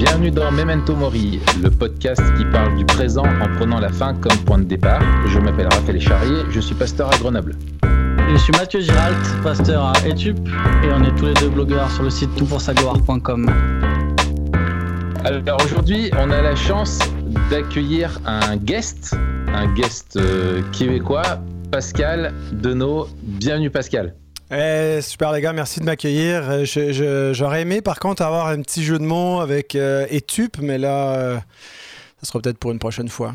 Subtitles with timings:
[0.00, 4.34] Bienvenue dans Memento Mori, le podcast qui parle du présent en prenant la fin comme
[4.46, 5.02] point de départ.
[5.28, 7.54] Je m'appelle Raphaël Charrier, je suis pasteur à Grenoble.
[8.30, 12.04] Je suis Mathieu Giralt, pasteur à Etup, et on est tous les deux blogueurs sur
[12.04, 13.50] le site toutpoursagloire.com.
[15.22, 16.98] Alors aujourd'hui, on a la chance
[17.50, 19.14] d'accueillir un guest,
[19.48, 23.08] un guest euh, québécois, Pascal Denot.
[23.22, 24.14] Bienvenue Pascal.
[24.52, 26.42] Eh, super les gars, merci de m'accueillir.
[26.50, 30.76] Euh, j'aurais aimé par contre avoir un petit jeu de mots avec euh, Etup, mais
[30.76, 31.36] là, euh,
[32.20, 33.34] ça sera peut-être pour une prochaine fois.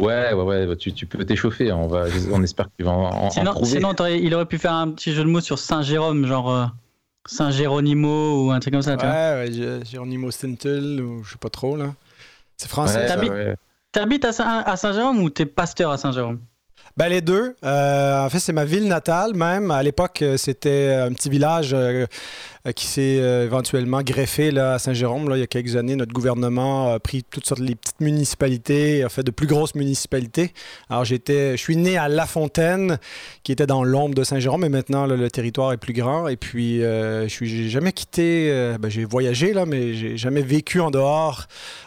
[0.00, 1.72] Ouais, ouais, ouais, tu, peux t'échauffer.
[1.72, 3.70] On, va, on espère que tu vas en, sinon, trouver.
[3.70, 6.70] Sinon, il aurait pu faire un petit jeu de mots sur Saint-Jérôme, genre
[7.26, 8.94] Saint-Géronimo ou un truc comme ça.
[8.94, 11.94] ouais, ouais, Géronimo Stintel ou je sais pas trop là.
[12.56, 13.08] C'est français.
[13.90, 16.38] T'habites à Saint-Jérôme ou t'es pasteur à Saint-Jérôme?
[16.98, 17.54] Ben, les deux.
[17.64, 19.70] Euh, en fait, c'est ma ville natale même.
[19.70, 22.06] À l'époque, euh, c'était un petit village euh,
[22.72, 25.30] qui s'est éventuellement greffé là, à Saint-Jérôme.
[25.34, 29.08] Il y a quelques années, notre gouvernement a pris toutes sortes de petites municipalités, a
[29.08, 30.52] fait de plus grosses municipalités.
[30.88, 32.98] Alors, j'étais, je suis né à La Fontaine,
[33.42, 36.28] qui était dans l'ombre de Saint-Jérôme, mais maintenant, le territoire est plus grand.
[36.28, 38.76] Et puis, je suis jamais quitté.
[38.80, 41.46] Ben, j'ai voyagé, là, mais j'ai jamais vécu en dehors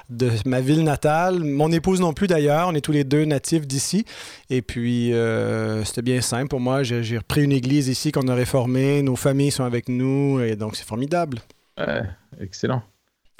[0.09, 1.39] de ma ville natale.
[1.43, 4.05] Mon épouse non plus d'ailleurs, on est tous les deux natifs d'ici.
[4.49, 6.83] Et puis, euh, c'était bien simple pour moi.
[6.83, 10.70] J'ai repris une église ici qu'on a réformée, nos familles sont avec nous, et donc
[10.73, 11.39] c'est formidable.
[11.77, 12.03] Ouais,
[12.39, 12.83] excellent.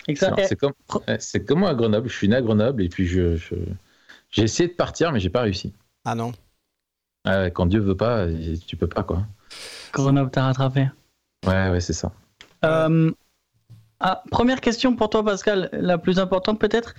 [0.08, 2.10] C'est comme, comme, moi à Grenoble.
[2.10, 3.36] Je suis né à Grenoble et puis je,
[4.32, 5.74] j'ai essayé de partir, mais j'ai pas réussi.
[6.06, 6.32] Ah non
[7.54, 8.26] Quand Dieu veut pas,
[8.68, 9.24] tu peux pas quoi.
[9.94, 10.88] Grenoble t'a rattrapé.
[11.46, 12.12] Ouais, ouais, c'est ça.
[12.64, 13.12] Euh,
[14.00, 16.96] ah, première question pour toi, Pascal, la plus importante peut-être.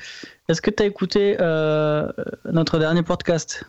[0.48, 2.08] Est-ce que tu as écouté euh,
[2.44, 3.64] notre dernier podcast?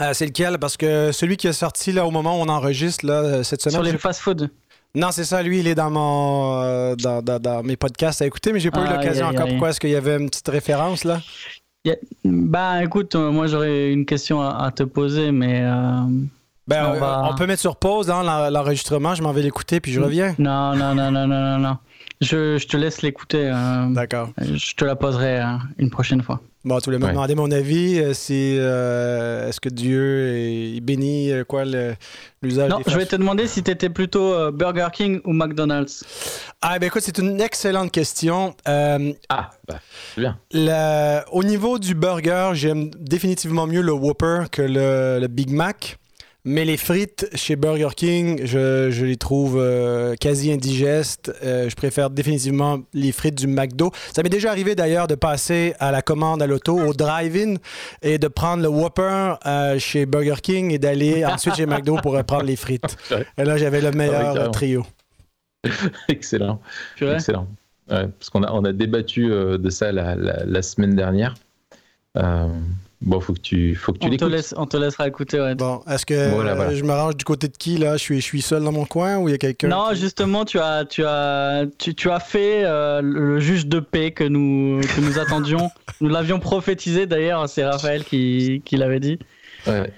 [0.00, 0.58] Euh, C'est lequel?
[0.58, 3.82] Parce que celui qui est sorti là au moment où on enregistre là, cette semaine.
[3.82, 4.50] Sur les fast-food.
[4.94, 5.42] Non, c'est ça.
[5.42, 8.88] Lui, il est dans mon euh, dans, mes podcasts à écouter, mais j'ai pas eu
[8.88, 9.48] l'occasion encore.
[9.48, 11.20] Pourquoi Est-ce qu'il y avait une petite référence là?
[12.24, 15.62] Bah, écoute, moi j'aurais une question à, te poser, mais.
[16.66, 16.94] Ben,
[17.24, 19.14] on, peut mettre sur pause hein, l'enregistrement.
[19.14, 20.34] Je m'en vais l'écouter puis je reviens.
[20.38, 21.78] Non, non, non, non, non, non, non.
[22.20, 23.50] Je, te laisse l'écouter.
[23.52, 24.30] Euh, D'accord.
[24.38, 26.40] Je te la poserai euh, une prochaine fois.
[26.64, 27.98] Bon, tu voulais me demander mon avis.
[27.98, 28.56] Euh, c'est
[29.48, 31.64] est-ce que Dieu bénit quoi
[32.42, 36.04] l'usage Non, je vais te demander si tu étais plutôt Burger King ou McDonald's.
[36.60, 38.54] Ah, ben écoute, c'est une excellente question.
[38.66, 39.80] ah, bah,
[40.16, 40.38] bien.
[41.32, 45.98] au niveau du burger, j'aime définitivement mieux le Whopper que le Big Mac.
[46.44, 51.30] Mais les frites chez Burger King, je, les trouve euh, quasi indigestes.
[51.44, 53.90] Euh, je préfère définitivement les frites du McDo.
[54.12, 57.56] Ça m'est déjà arrivé d'ailleurs de passer à la commande à l'auto, au drive-in,
[58.00, 62.22] et de prendre le Whopper euh, chez Burger King et d'aller ensuite chez McDo pour
[62.24, 62.96] prendre les frites.
[63.36, 64.86] Et là, j'avais le meilleur trio.
[66.08, 66.60] Excellent.
[67.00, 67.48] Excellent.
[67.86, 71.34] parce qu'on a, on a débattu de ça la, la semaine dernière.
[73.02, 75.40] Bon, faut que tu, faut que tu on te laisse, On te laissera écouter.
[75.40, 75.54] Ouais.
[75.54, 77.96] Bon, est-ce que je me range du côté de qui là?
[77.96, 80.44] Je suis, je suis seul dans mon coin ou il y a quelqu'un Non, justement,
[80.44, 84.80] tu as, tu as, tu, tu as fait euh, le juge de paix que nous,
[84.82, 85.70] que nous attendions.
[86.02, 87.48] nous l'avions prophétisé d'ailleurs.
[87.48, 89.18] C'est Raphaël qui, qui l'avait dit.
[89.66, 89.90] Ouais.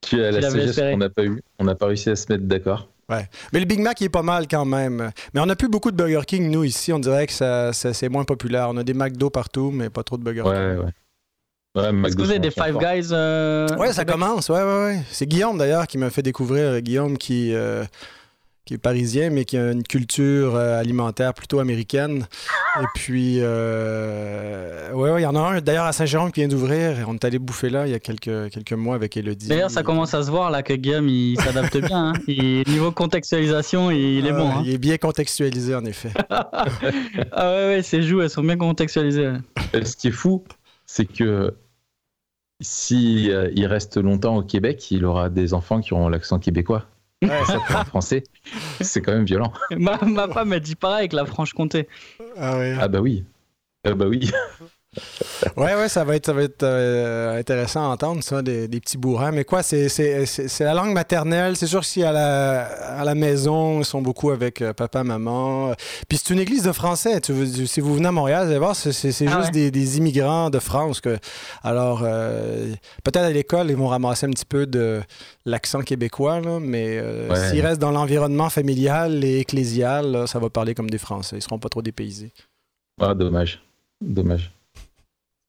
[0.00, 1.40] Tu as la sagesse qu'on n'a pas eu.
[1.60, 2.88] On n'a pas réussi à se mettre d'accord.
[3.08, 3.28] Ouais.
[3.52, 5.10] Mais le Big Mac, il est pas mal quand même.
[5.34, 6.92] Mais on n'a plus beaucoup de Burger King, nous, ici.
[6.92, 8.68] On dirait que ça, c'est moins populaire.
[8.70, 10.52] On a des McDo partout, mais pas trop de Burger King.
[10.52, 10.92] Ouais,
[11.74, 12.08] ouais.
[12.08, 14.48] Est-ce que vous avez des Five Guys euh, Ouais, ça commence.
[14.48, 15.02] Ouais, ouais, ouais.
[15.10, 16.80] C'est Guillaume d'ailleurs qui m'a fait découvrir.
[16.80, 17.84] Guillaume qui, euh,
[18.64, 22.26] qui est parisien, mais qui a une culture euh, alimentaire plutôt américaine.
[22.80, 27.04] Et puis, ouais, ouais, il y en a un d'ailleurs à Saint-Jérôme qui vient d'ouvrir.
[27.08, 29.48] On est allé bouffer là il y a quelques, quelques mois avec Elodie.
[29.48, 32.12] D'ailleurs, ça commence à se voir là que Guillaume il s'adapte bien.
[32.14, 32.62] Hein.
[32.66, 34.50] niveau contextualisation, il, est bon.
[34.50, 34.62] Hein.
[34.64, 36.10] Il est bien contextualisé en effet.
[36.30, 36.66] ah
[37.38, 39.32] ouais, ouais, ses joues elles sont bien contextualisées.
[39.72, 40.44] Ce qui est fou,
[40.92, 41.54] c'est que
[42.60, 46.84] si euh, il reste longtemps au Québec, il aura des enfants qui auront l'accent québécois.
[47.22, 47.44] Ouais.
[47.46, 48.24] Ça français,
[48.80, 49.52] c'est quand même violent.
[49.70, 51.86] Ma, ma femme elle dit pareil avec la Franche-Comté.
[52.36, 53.24] Ah, ah bah oui.
[53.84, 54.32] Ah bah oui.
[55.56, 58.98] Ouais, ouais, ça va être, ça va être euh, intéressant à entendre, ça, des, petits
[58.98, 59.30] bourrins.
[59.30, 59.88] Mais quoi, c'est
[60.60, 61.56] la langue maternelle.
[61.56, 65.04] C'est sûr que si à la, à la maison, ils sont beaucoup avec euh, papa,
[65.04, 65.72] maman.
[66.08, 67.20] Puis c'est une église de français.
[67.22, 68.88] si vous venez à Montréal, vous allez voir, c'est
[69.26, 71.00] ah juste des, immigrants de France.
[71.00, 71.18] Que,
[71.62, 72.72] alors, euh,
[73.04, 75.00] peut-être à l'école, ils vont ramasser un petit peu de
[75.46, 77.02] l'accent québécois, mais
[77.48, 81.36] s'ils restent dans l'environnement familial et ecclésial, ça va parler comme des Français.
[81.36, 82.32] Ils seront pas trop dépaysés.
[83.00, 83.62] Ah, dommage.
[84.00, 84.50] Dommage.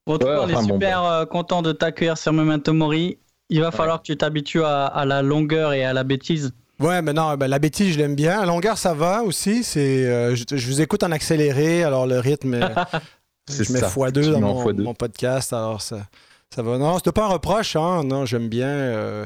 [0.08, 1.22] Bon, on est super bah.
[1.22, 3.20] euh, content de t'accueillir sur Memento Mori.
[3.50, 6.54] Il va falloir que tu t'habitues à, la longueur et à la bêtise.
[6.80, 8.40] Ouais, mais non, ben, la bêtise, je l'aime bien.
[8.40, 9.64] La longueur, ça va aussi.
[9.64, 12.60] C'est, euh, je, vous écoute en accéléré, alors le rythme.
[13.50, 16.08] Je mets x2 dans mon, podcast, alors ça,
[16.54, 16.78] ça va.
[16.78, 18.04] Non, c'était pas un reproche, hein?
[18.04, 18.68] Non, j'aime bien.
[18.68, 19.26] Euh,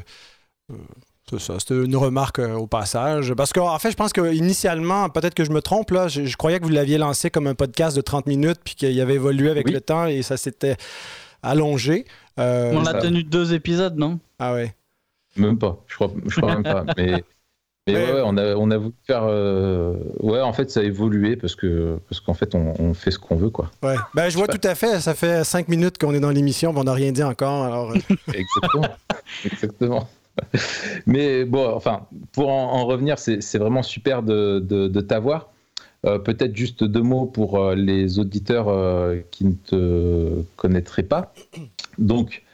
[1.28, 3.34] c'est ça, c'était une remarque au passage.
[3.34, 6.64] Parce qu'en fait, je pense qu'initialement, peut-être que je me trompe, là, je, croyais que
[6.64, 9.80] vous l'aviez lancé comme un podcast de 30 minutes, puis qu'il avait évolué avec le
[9.80, 10.76] temps et ça s'était
[11.42, 12.04] allongé.
[12.36, 14.18] On a tenu deux épisodes, non?
[14.38, 14.74] Ah ouais.
[15.36, 16.84] Même pas, je crois, je crois même pas.
[16.96, 17.22] Mais
[17.88, 19.22] mais ouais, on, a, on a voulu faire.
[19.22, 23.18] Euh, ouais, en fait, ça a évolué parce que parce qu'en fait, on, fait ce
[23.18, 23.70] qu'on veut, quoi.
[23.80, 23.94] Ouais.
[24.12, 25.00] Ben, je vois tout à fait.
[25.00, 27.64] Ça fait cinq minutes qu'on est dans l'émission, on n'a rien dit encore.
[27.64, 27.92] Alors...
[27.92, 28.14] Euh.
[28.34, 28.88] Exactement.
[29.44, 30.08] Exactement.
[31.06, 35.50] Mais bon, enfin, pour en, revenir, c'est vraiment super de, t'avoir.
[36.04, 38.66] Euh, peut-être juste deux mots pour les auditeurs
[39.30, 41.32] qui ne te connaîtraient pas.
[41.98, 42.44] Donc,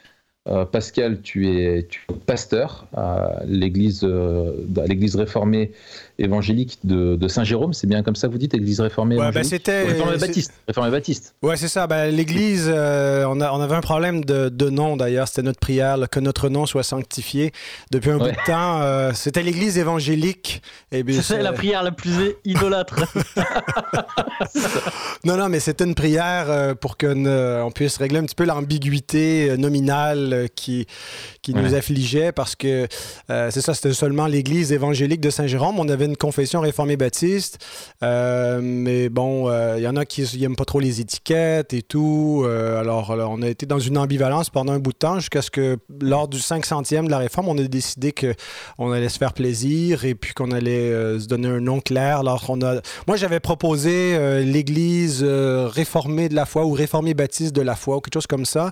[0.49, 1.87] euh, Pascal, tu es,
[2.25, 5.71] pasteur à euh, l'église réformée
[6.19, 7.73] évangélique de, Saint-Jérôme.
[7.73, 10.53] C'est bien comme ça que vous dites, église réformée ouais, ben c'était réformée baptiste.
[10.67, 11.35] Réformée baptiste.
[11.41, 11.87] Ouais, c'est ça.
[11.87, 15.27] Ben, l'église, euh, on, on, avait un problème de, nom d'ailleurs.
[15.27, 17.51] C'était notre prière, que notre nom soit sanctifié.
[17.91, 20.61] Depuis un bout de temps, c'était l'église évangélique.
[20.91, 23.05] c'est la prière la plus idolâtre.
[25.25, 30.33] non, non, mais c'était une prière pour qu'on puisse régler un petit peu l'ambiguïté nominale
[30.33, 30.85] euh, qui,
[31.41, 32.87] qui nous affligeait parce que
[33.29, 35.79] euh, c'est ça, c'était seulement l'Église évangélique de Saint-Jérôme.
[35.79, 37.59] On avait une confession réformée baptiste,
[38.03, 42.45] euh, mais bon, il y en a qui n'aiment pas trop les étiquettes et tout.
[42.47, 45.77] alors, on a été dans une ambivalence pendant un bout de temps jusqu'à ce que
[46.01, 50.15] lors du 500e de la réforme, on a décidé qu'on allait se faire plaisir et
[50.15, 52.19] puis qu'on allait se donner un nom clair.
[52.19, 52.81] Alors, on a...
[53.07, 58.01] Moi, j'avais proposé l'Église réformée de la foi ou réformée baptiste de la foi ou
[58.01, 58.71] quelque chose comme ça,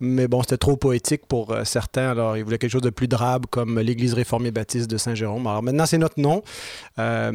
[0.00, 2.10] mais bon, c'était trop poétique pour euh, certains.
[2.10, 5.46] Alors, ils voulaient quelque chose de plus drabe comme l'Église réformée baptiste de Saint-Jérôme.
[5.46, 6.42] Alors, maintenant, c'est notre nom.
[6.98, 7.32] Euh,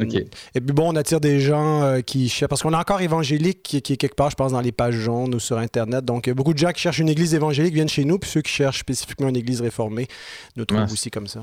[0.54, 2.48] et puis, bon, on attire des gens euh, qui cherchent.
[2.48, 5.34] Parce qu'on a encore évangélique qui, est quelque part, je pense, dans les pages jaunes
[5.34, 6.04] ou sur Internet.
[6.04, 8.18] Donc, beaucoup de gens qui cherchent une église évangélique viennent chez nous.
[8.18, 10.08] Puis ceux qui cherchent spécifiquement une église réformée
[10.56, 11.42] nous trouvent aussi comme ça.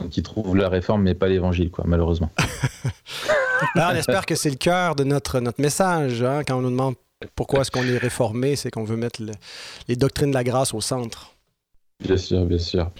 [0.00, 2.30] Donc, ils trouvent la réforme, mais pas l'évangile, quoi, malheureusement.
[3.76, 6.22] on espère que c'est le cœur de notre, notre message.
[6.22, 6.94] Hein, quand on nous demande
[7.36, 8.56] pourquoi est-ce qu'on est réformé?
[8.56, 9.20] C'est qu'on veut mettre
[9.88, 11.33] les doctrines de la grâce au centre.
[12.00, 12.90] Bien sûr, bien sûr.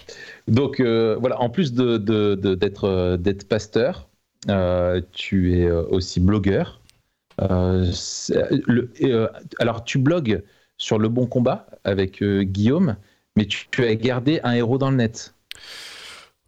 [0.47, 4.09] Donc euh, voilà, en plus d'être euh, d'être pasteur,
[4.49, 6.81] euh, tu es aussi blogueur.
[9.59, 10.43] alors tu blogues
[10.77, 12.95] sur Le Bon Combat avec Guillaume,
[13.35, 15.34] mais tu, as gardé un héros dans le net.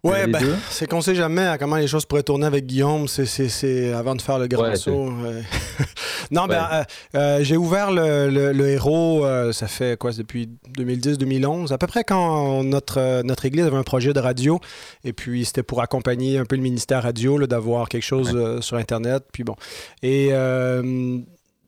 [0.04, 3.08] Ouais, ben, c'est qu'on sait jamais comment les choses pourraient tourner avec Guillaume.
[3.08, 5.12] C'est avant de faire le grand saut.
[6.32, 6.84] non, ben, euh,
[7.16, 12.64] euh, j'ai ouvert le, héros, euh, ça fait quoi, depuis 2010-2011, à peu près quand
[12.64, 14.60] notre, notre église avait un projet de radio.
[15.04, 19.24] Et puis, c'était pour accompagner un peu le ministère radio, d'avoir quelque chose sur Internet.
[19.32, 19.56] Puis bon.
[20.04, 20.32] Et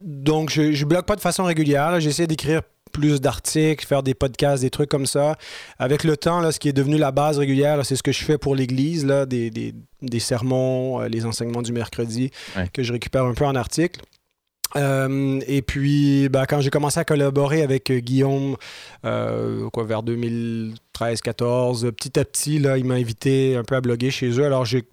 [0.01, 1.99] donc, je ne blogue pas de façon régulière.
[1.99, 2.61] J'essaie d'écrire
[2.91, 5.37] plus d'articles, faire des podcasts, des trucs comme ça.
[5.77, 8.23] Avec le temps, là, ce qui est devenu la base régulière, c'est ce que je
[8.23, 12.31] fais pour l'Église, là, des, des, des sermons, euh, les enseignements du mercredi,
[12.73, 14.01] que je récupère un peu en article.
[14.75, 18.55] Euh, et puis, ben, quand j'ai commencé à collaborer avec euh, Guillaume,
[19.05, 24.11] euh, quoi, vers 2013-14, petit à petit, là, il m'a invité un peu à bloguer
[24.11, 24.45] chez eux.
[24.45, 24.85] Alors, j'ai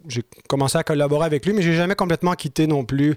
[0.49, 3.15] commencé à collaborer avec lui, mais j'ai jamais complètement quitté non plus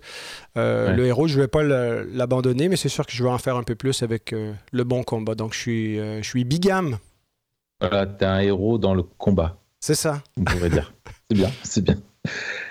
[0.57, 1.29] le héros.
[1.29, 3.75] Je ne vais pas l'abandonner, mais c'est sûr que je vais en faire un peu
[3.75, 5.35] plus avec le bon combat.
[5.35, 6.99] Donc, je suis, je suis bigame.
[7.81, 9.57] Voilà, tu es un héros dans le combat.
[9.81, 10.23] C'est ça.
[10.37, 10.93] On pourrait dire.
[11.31, 11.97] c'est bien, c'est bien.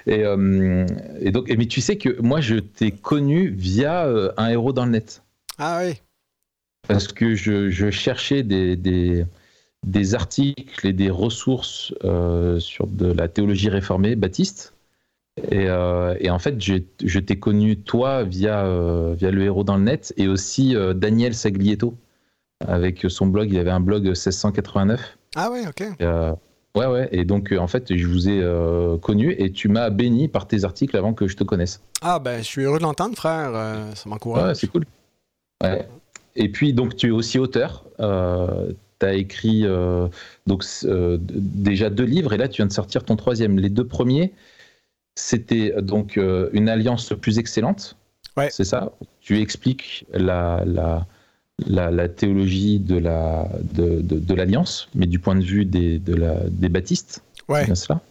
[0.08, 0.86] Et, euh,
[1.20, 4.86] et, donc, mais tu sais que moi, je t'ai connu via euh, un héros dans
[4.86, 5.24] le net.
[5.58, 6.02] Ah oui.
[6.88, 9.26] Parce que je, je cherchais des, des,
[9.86, 14.74] des, articles et des ressources euh, sur de la théologie réformée baptiste.
[15.52, 18.66] Et, et en fait, je t'ai connu toi via,
[19.14, 21.96] via le héros dans le net et aussi Daniel Saglietto
[22.68, 23.50] avec son blog.
[23.50, 25.18] Il avait un blog 1689.
[25.38, 25.96] Ah oui, ok.
[26.80, 27.10] Ouais, ouais.
[27.12, 30.48] Et donc, euh, en fait, je vous ai euh, connu et tu m'as béni par
[30.48, 31.82] tes articles avant que je te connaisse.
[32.02, 33.52] Ah, ben, je suis heureux de l'entendre, frère.
[33.54, 34.48] Euh, ça m'encourage.
[34.48, 34.86] Ouais, c'est cool.
[35.62, 35.86] Ouais.
[36.38, 37.84] Et puis, donc, tu es aussi auteur.
[37.98, 39.66] tu as écrit
[40.48, 43.60] donc, déjà deux livres et là, tu viens de sortir ton troisième.
[43.60, 44.32] Les deux premiers,
[45.16, 47.98] c'était donc Une alliance plus excellente.
[48.38, 48.50] Ouais.
[48.52, 48.94] C'est ça?
[49.20, 51.06] Tu expliques la, la
[51.68, 56.36] la, théologie de la de, de, l'alliance, mais du point de vue des, de la,
[56.50, 57.24] des baptistes.
[57.48, 57.66] Ouais.
[57.66, 58.02] C'est cela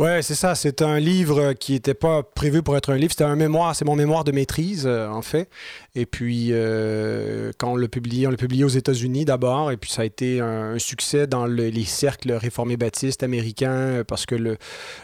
[0.00, 0.54] Ouais, c'est ça.
[0.54, 3.12] C'est un livre qui n'était pas prévu pour être un livre.
[3.12, 3.76] C'était un mémoire.
[3.76, 5.48] C'est mon mémoire de maîtrise, euh, en fait.
[5.94, 9.70] Et puis, euh, quand on l'a publié, on l'a publié aux États-Unis d'abord.
[9.70, 14.34] Et puis, ça a été un, succès dans les cercles réformés baptistes américains parce que
[14.34, 14.58] le,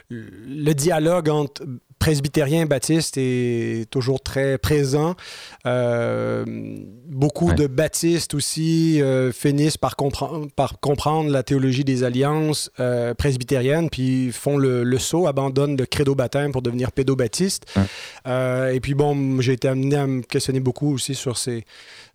[0.08, 1.62] le dialogue entre
[2.00, 5.14] presbytérien baptiste est toujours très présent.
[5.66, 6.44] Euh,
[7.06, 9.94] beaucoup de baptistes aussi euh, finissent par,
[10.56, 12.70] par, comprendre la théologie des alliances
[13.18, 17.66] presbytériennes, puis font le, saut, abandonnent le credo baptême pour devenir pédobaptiste.
[18.26, 21.64] et puis bon, j'ai été amené à me questionner beaucoup aussi sur ces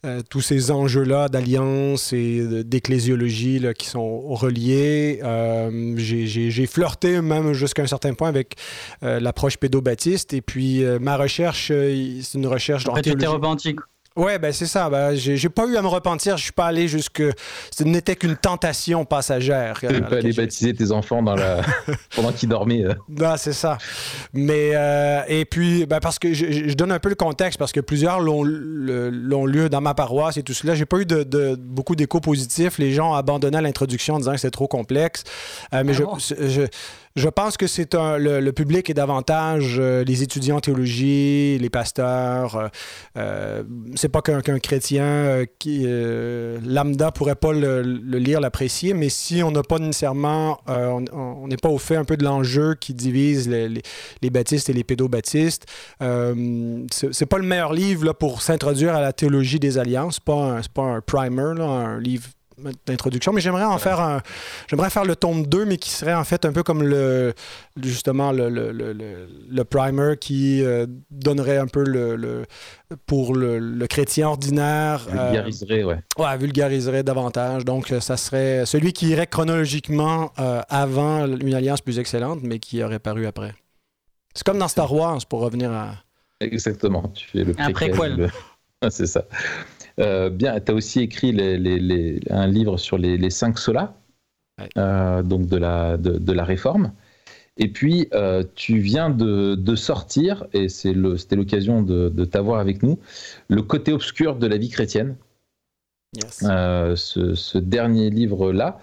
[0.06, 5.20] euh, tous ces enjeux-là d'alliance et d'ecclésiologie qui sont reliés.
[5.24, 8.56] Euh, j'ai flirté même jusqu'à un certain point avec
[9.04, 10.34] euh, l'approche pédobaptiste.
[10.34, 13.76] Et puis, ma recherche, c'est une recherche dans repenti
[14.16, 14.90] Ouais, ben c'est ça.
[14.90, 16.38] Ben, j'ai pas eu à me repentir.
[16.38, 17.22] Je suis pas allé jusque.
[17.72, 19.78] Ce n'était qu'une tentation passagère.
[19.80, 21.62] Tu pas aller baptiser tes enfants dans la...
[22.16, 22.86] pendant qu'ils dormaient.
[22.86, 22.94] Euh.
[23.10, 23.78] Non, c'est ça.
[24.32, 27.82] Mais euh, et puis, ben, parce que je, donne un peu le contexte parce que
[27.82, 30.76] plusieurs l'ont lu dans ma paroisse et tout cela.
[30.76, 32.78] J'ai pas eu de, beaucoup d'échos positifs.
[32.78, 35.24] Les gens ont abandonné l'introduction en disant que c'est trop complexe.
[35.74, 36.62] Euh, mais ah je je
[37.30, 42.56] pense que c'est le, public est davantage euh, les étudiants en théologie, les pasteurs.
[42.58, 42.68] Euh,
[43.18, 43.64] euh
[43.96, 45.86] c'est pas qu'un chrétien euh, qui
[46.68, 51.70] lambda pourrait pas le, lire, l'apprécier, mais si on n'a pas nécessairement, on n'est pas
[51.70, 55.66] au fait un peu de l'enjeu qui divise les, baptistes et les pédobaptistes.
[56.00, 60.16] c'est pas le meilleur livre pour s'introduire à la théologie des alliances.
[60.16, 62.28] C'est pas pas un primer, un livre
[62.86, 64.22] d'introduction, mais j'aimerais en faire un.
[64.68, 67.34] J'aimerais faire le tome 2, mais qui serait en fait un peu comme le
[67.82, 68.94] justement le, le, le,
[69.50, 72.46] le primer qui euh, donnerait un peu le,
[73.06, 75.06] pour le, chrétien ordinaire.
[75.10, 76.00] Euh, vulgariserait, ouais.
[76.18, 77.66] Ouais, vulgariserait davantage.
[77.66, 82.84] Donc, euh, ça serait celui qui irait chronologiquement avant une alliance plus excellente, mais qui
[82.84, 83.54] aurait paru après.
[84.34, 85.96] C'est comme dans Star Wars, pour revenir à.
[86.42, 87.10] Exactement.
[87.14, 88.32] Tu fais le préquel.
[88.90, 89.26] C'est ça.
[90.00, 91.32] Euh, bien, tu as aussi écrit
[92.30, 93.94] un livre sur les, cinq solas,
[94.78, 96.92] euh, donc de la, de, la réforme.
[97.58, 103.00] Et puis, euh, tu viens de, sortir, et c'était l'occasion de, t'avoir avec nous,
[103.48, 105.16] le côté obscur de la vie chrétienne.
[106.16, 108.80] ce, dernier livre-là.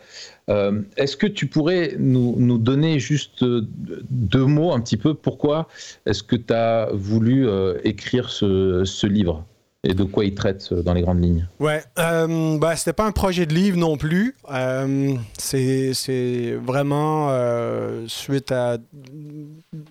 [0.97, 5.69] est-ce que tu pourrais nous, donner juste deux mots un petit peu pourquoi
[6.07, 7.47] est-ce que tu as voulu
[7.85, 9.47] écrire ce livre?
[9.85, 13.05] Et de quoi il traite euh, dans les grandes lignes Ouais, euh, ben, c'était pas
[13.05, 14.37] un projet de livre non plus.
[14.51, 18.79] Euh, c'est vraiment euh, suite à,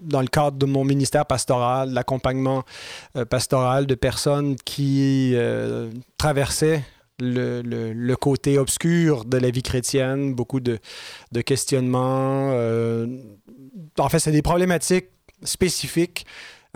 [0.01, 2.63] dans le cadre de mon ministère pastoral, l'accompagnement
[3.29, 5.35] pastoral de personnes qui
[6.17, 6.83] traversaient
[7.19, 10.79] le, le, côté obscur de la vie chrétienne, beaucoup de,
[11.31, 12.51] de questionnements.
[13.97, 15.09] en fait, c'est des problématiques
[15.43, 16.25] spécifiques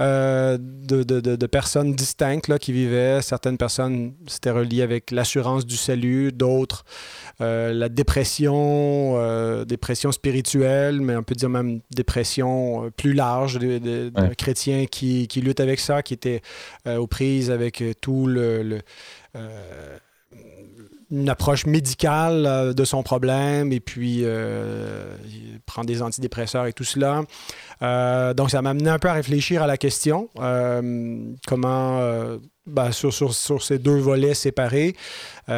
[0.02, 3.22] euh, de, de, de, personnes distinctes là, qui vivaient.
[3.22, 6.84] Certaines personnes, c'était relié avec l'assurance du salut, d'autres,
[7.40, 14.12] euh, la dépression, euh, dépression spirituelle, mais on peut dire même dépression plus large, des,
[14.38, 16.42] chrétiens qui, qui, luttent avec ça, qui étaient
[16.86, 18.82] aux prises avec tout le, le
[21.16, 26.74] une approche médicale euh, de son problème et puis euh, il prend des antidépresseurs et
[26.74, 27.24] tout cela.
[27.82, 30.30] Euh, donc, ça m'a amené un peu à réfléchir à la question
[31.48, 32.00] comment,
[32.66, 34.96] ben, sur, sur, ces deux volets séparés,
[35.48, 35.54] mm.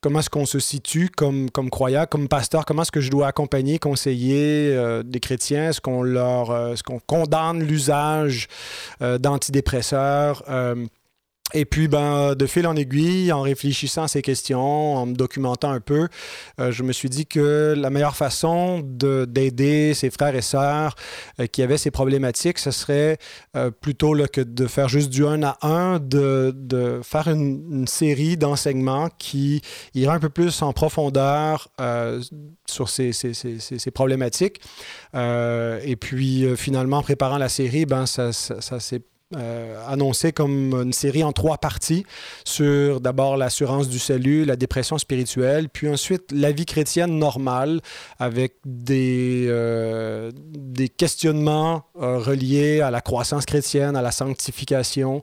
[0.00, 2.64] comment est-ce qu'on se situe comme, comme croyant, comme pasteur?
[2.64, 5.70] Comment est-ce que je dois accompagner, conseiller des chrétiens?
[5.70, 8.48] Est-ce qu'on leur, est-ce qu'on condamne l'usage
[9.00, 10.42] d'antidépresseurs?
[11.54, 15.70] Et puis, ben, de fil en aiguille, en réfléchissant à ces questions, en me documentant
[15.70, 16.08] un peu,
[16.60, 20.96] euh, je me suis dit que la meilleure façon d'aider ses frères et sœurs
[21.38, 23.18] euh, qui avaient ces problématiques, ce serait
[23.54, 28.36] euh, plutôt que de faire juste du un à un, de, de faire une, série
[28.36, 29.60] d'enseignements qui
[29.94, 31.68] ira un peu plus en profondeur
[32.66, 34.60] sur ces, ces, ces, ces problématiques.
[35.14, 39.02] et puis, finalement, en préparant la série, ben, ça, ça, ça s'est
[39.34, 42.06] euh, annoncé comme une série en trois parties
[42.44, 47.80] sur d'abord l'assurance du salut, la dépression spirituelle, puis ensuite la vie chrétienne normale
[48.20, 55.22] avec des, euh, des questionnements euh, reliés à la croissance chrétienne, à la sanctification.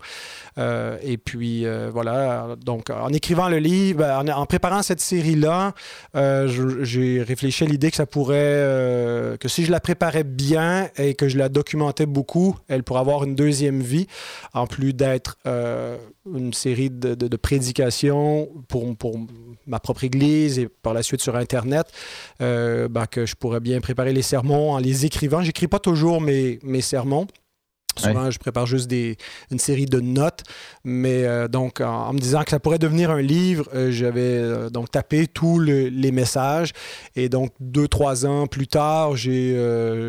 [0.57, 5.74] Et puis voilà, donc en écrivant le livre, en, en préparant cette série-là,
[6.13, 11.27] j'ai réfléchi à l'idée que ça pourrait, que si je la préparais bien et que
[11.27, 14.07] je la documentais beaucoup, elle pourrait avoir une deuxième vie
[14.53, 19.17] en plus d'être euh, une série de, prédications pour, pour,
[19.65, 21.88] ma propre Église et par la suite sur Internet,
[22.41, 25.41] euh, ben, que je pourrais bien préparer les sermons en les écrivant.
[25.41, 27.27] J'écris pas toujours mes, mes sermons.
[27.95, 29.17] Souvent, je prépare juste des,
[29.51, 30.43] une série de notes.
[30.83, 34.69] Mais euh, donc, en, me disant que ça pourrait devenir un livre, euh, j'avais euh,
[34.69, 36.73] donc tapé tous les messages.
[37.15, 39.33] Et donc, deux, trois ans plus tard, j'ai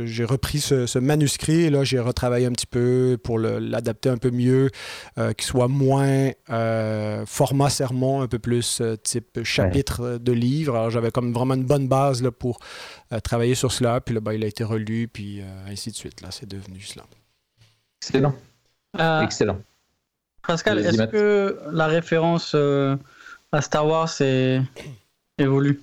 [0.07, 1.63] j'ai repris ce, manuscrit.
[1.63, 4.71] Et là, j'ai retravaillé un petit peu pour l'adapter un peu mieux,
[5.17, 6.31] qu'il soit moins
[7.27, 10.77] format sermon, un peu plus type chapitre de livre.
[10.77, 12.59] Alors, j'avais comme vraiment une bonne base là, pour
[13.23, 14.01] travailler sur cela.
[14.01, 16.21] Puis là, ben, il a été relu, puis ainsi de suite.
[16.23, 17.05] Là, c'est devenu cela.
[18.05, 18.35] Excellent.
[19.01, 19.59] Euh, Excellent.
[20.47, 22.97] Pascal, est-ce que la référence euh,
[23.51, 24.61] à Star Wars est
[25.39, 25.81] évolue?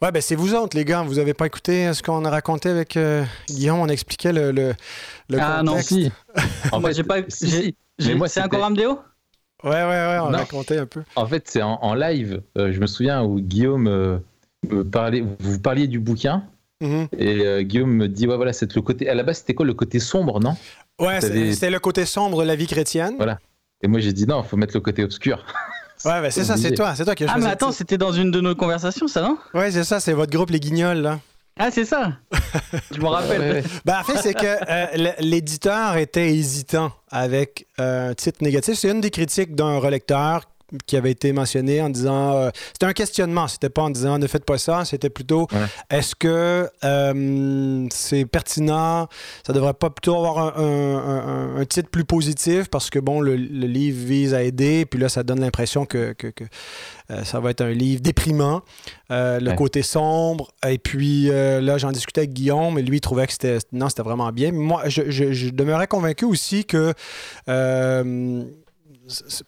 [0.00, 1.02] Ouais, ben c'est vous autres, les gars.
[1.02, 3.80] Vous avez pas écouté ce qu'on a raconté avec euh, Guillaume?
[3.80, 4.74] On expliquait le, le,
[5.38, 6.10] ah non, si.
[6.72, 7.16] en moi, j'ai pas.
[7.28, 8.98] c'est encore un vidéo?
[9.62, 10.18] Ouais, ouais, ouais.
[10.22, 11.02] On a raconté un peu.
[11.14, 12.42] En fait, c'est en, live.
[12.56, 14.20] je me souviens où Guillaume
[14.68, 15.22] me parlait.
[15.38, 16.44] Vous parliez du bouquin.
[16.80, 17.08] Mhm.
[17.16, 19.72] Et Guillaume me dit ouais voilà c'est le côté à la base c'était quoi le
[19.72, 20.56] côté sombre non?
[21.00, 23.14] Ouais, c'est le côté sombre de la vie chrétienne.
[23.16, 23.38] Voilà.
[23.82, 25.44] Et moi, j'ai dit non, il faut mettre le côté obscur.
[26.04, 27.40] Ouais, bah, c'est ça, c'est toi, c'est toi qui as choisi.
[27.44, 29.38] Ah, mais attends, c'était dans une de nos conversations, ça, non?
[29.54, 31.20] Ouais, c'est ça, c'est votre groupe Les Guignols, là.
[31.56, 32.14] Ah, c'est ça
[32.90, 33.62] Je me rappelle.
[33.84, 38.74] Ben, en fait, c'est que euh, l'éditeur était hésitant avec euh, un titre négatif.
[38.74, 40.46] C'est une des critiques d'un relecteur
[40.86, 44.26] qui avait été mentionné en disant euh, c'était un questionnement, c'était pas en disant ne
[44.26, 45.46] faites pas ça, c'était plutôt
[45.90, 49.08] est-ce que euh, c'est pertinent,
[49.46, 54.34] ça devrait pas plutôt avoir un, titre plus positif parce que bon le, livre vise
[54.34, 56.14] à aider, puis là ça donne l'impression que,
[57.10, 58.62] euh, ça va être un livre déprimant,
[59.10, 63.32] le côté sombre, et puis là j'en discutais avec Guillaume, et lui il trouvait que
[63.32, 64.52] c'était non c'était vraiment bien.
[64.52, 66.94] Moi je, je demeurais convaincu aussi que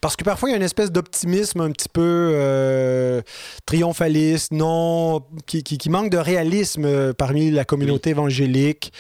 [0.01, 3.23] parce que parfois il y a une espèce d'optimisme un petit peu euh,
[3.67, 8.93] triomphaliste, non, qui, manque de réalisme euh, parmi la communauté évangélique.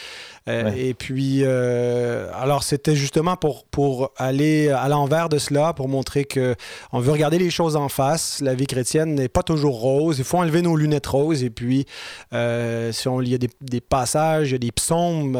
[0.46, 6.26] Euh, et puis, alors c'était justement pour, pour aller à l'envers de cela, pour montrer
[6.26, 6.54] que
[6.92, 8.40] on veut regarder les choses en face.
[8.42, 10.18] La vie chrétienne n'est pas toujours rose.
[10.18, 11.42] Il faut enlever nos lunettes roses.
[11.42, 11.86] Et puis,
[12.30, 15.38] si on lit des, des passages, il y a des psaumes,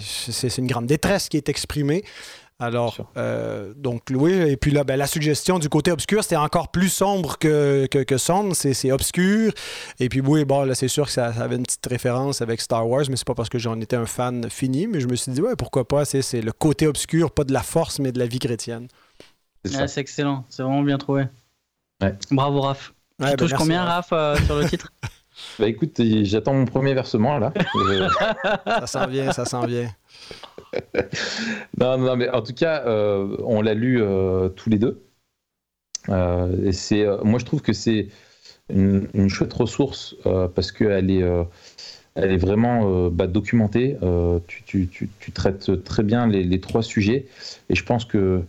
[0.00, 2.04] c'est une grande détresse qui est exprimée.
[2.62, 6.70] Alors, euh, donc, oui, et puis là, ben, la suggestion du côté obscur, c'était encore
[6.70, 9.52] plus sombre que, que, sombre, c'est obscur.
[9.98, 12.88] Et puis, oui, bon, là, c'est sûr que ça, avait une petite référence avec Star
[12.88, 15.32] Wars, mais c'est pas parce que j'en étais un fan fini, mais je me suis
[15.32, 18.26] dit, ouais, pourquoi pas, c'est le côté obscur, pas de la force, mais de la
[18.26, 18.86] vie chrétienne.
[19.64, 21.24] C'est excellent, c'est vraiment bien trouvé.
[22.30, 22.92] Bravo, Raph.
[23.18, 24.92] tu ben, touches combien, Raph, euh, sur le titre?
[25.58, 27.52] Bah écoute, j'attends mon premier versement là.
[28.66, 29.88] ça s'en vient, ça s'en vient.
[31.78, 35.02] non, non, mais en tout cas, euh, on l'a lu euh, tous les deux.
[36.08, 38.08] Euh, et c'est, moi, je trouve que c'est
[38.72, 40.16] une, chouette ressource
[40.54, 41.24] parce qu'elle est,
[42.14, 43.98] elle est vraiment bah, documentée.
[44.46, 47.26] Tu, tu, tu, traites très bien les, les, trois sujets.
[47.68, 48.42] Et je pense que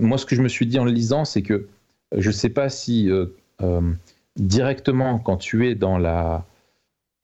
[0.00, 1.68] moi, ce que je me suis dit en le lisant, c'est que
[2.16, 3.10] je ne sais pas si
[4.36, 6.44] directement, quand tu es dans la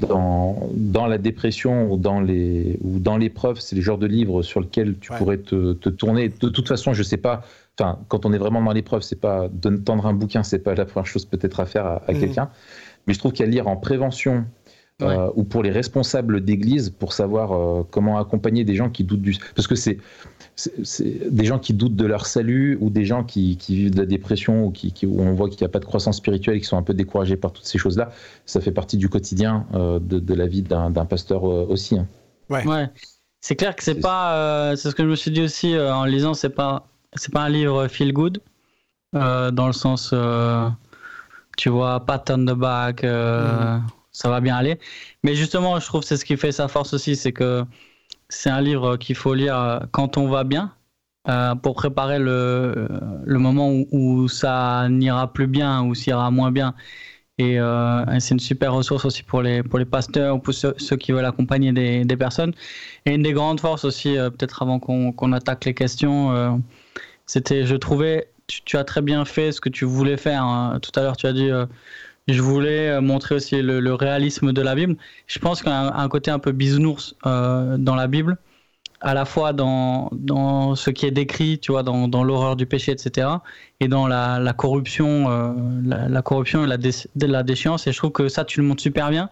[0.07, 4.43] dans, dans la dépression ou dans les ou dans l'épreuve, c'est le genre de livre
[4.43, 6.29] sur lequel tu pourrais te, te, tourner.
[6.29, 7.43] De toute façon, je sais pas.
[7.79, 10.75] Enfin, quand on est vraiment dans l'épreuve, c'est pas de tendre un bouquin, c'est pas
[10.75, 12.21] la première chose peut-être à faire à, mhm.
[12.21, 12.51] quelqu'un.
[13.07, 14.45] Mais je trouve qu'à lire en prévention
[15.01, 19.23] euh, ou pour les responsables d'église pour savoir euh, comment accompagner des gens qui doutent
[19.23, 19.99] du parce que c'est
[21.31, 24.07] des gens qui doutent de leur salut ou des gens qui, qui vivent de la
[24.07, 26.67] dépression ou qui, où on voit qu'il n'y a pas de croissance spirituelle et qui
[26.67, 28.11] sont un peu découragés par toutes ces choses-là.
[28.45, 31.97] Ça fait partie du quotidien euh, de, de, la vie d'un pasteur aussi.
[31.97, 32.09] Hein.
[32.51, 32.67] Ouais.
[32.67, 32.91] ouais.
[33.41, 34.75] C'est clair que c'est pas.
[34.75, 36.35] c'est ce que je me suis dit aussi en lisant.
[36.35, 36.89] C'est pas.
[37.15, 38.41] C'est pas un livre feel good
[39.13, 40.13] dans le sens.
[41.57, 43.05] tu vois, pat on the back.
[43.05, 44.81] Mm ça va bien aller.
[45.23, 47.65] Mais justement, je trouve que c'est ce qui fait sa force aussi, c'est que
[48.29, 50.75] c'est un livre qu'il faut lire quand on va bien,
[51.29, 52.89] euh, pour préparer le,
[53.25, 56.75] le moment où, ça n'ira plus bien ou s'ira ira moins bien.
[57.41, 60.97] Euh, et, c'est une super ressource aussi pour les, pour les pasteurs ou pour ceux,
[60.97, 62.55] qui veulent accompagner des, des, personnes.
[63.07, 66.61] Et une des grandes forces aussi, euh, peut-être avant qu'on attaque les questions,
[67.27, 70.43] c'était, je trouvais, tu, as très bien fait ce que tu voulais faire.
[70.43, 70.81] Hein.
[70.83, 71.51] Tout à l'heure, tu as dit
[72.29, 74.97] je voulais euh, montrer aussi le, réalisme de la Bible.
[75.27, 78.37] Je pense qu'il y a un, côté un peu bisounours euh, dans la Bible,
[79.01, 82.67] à la fois dans, dans ce qui est décrit, tu vois, dans, dans l'horreur du
[82.67, 83.29] péché, etc.,
[83.81, 85.53] et dans la, la corruption, euh,
[85.85, 86.77] la, corruption et la,
[87.27, 87.87] la déchéance.
[87.87, 89.31] Et je trouve que ça, tu le montres super bien.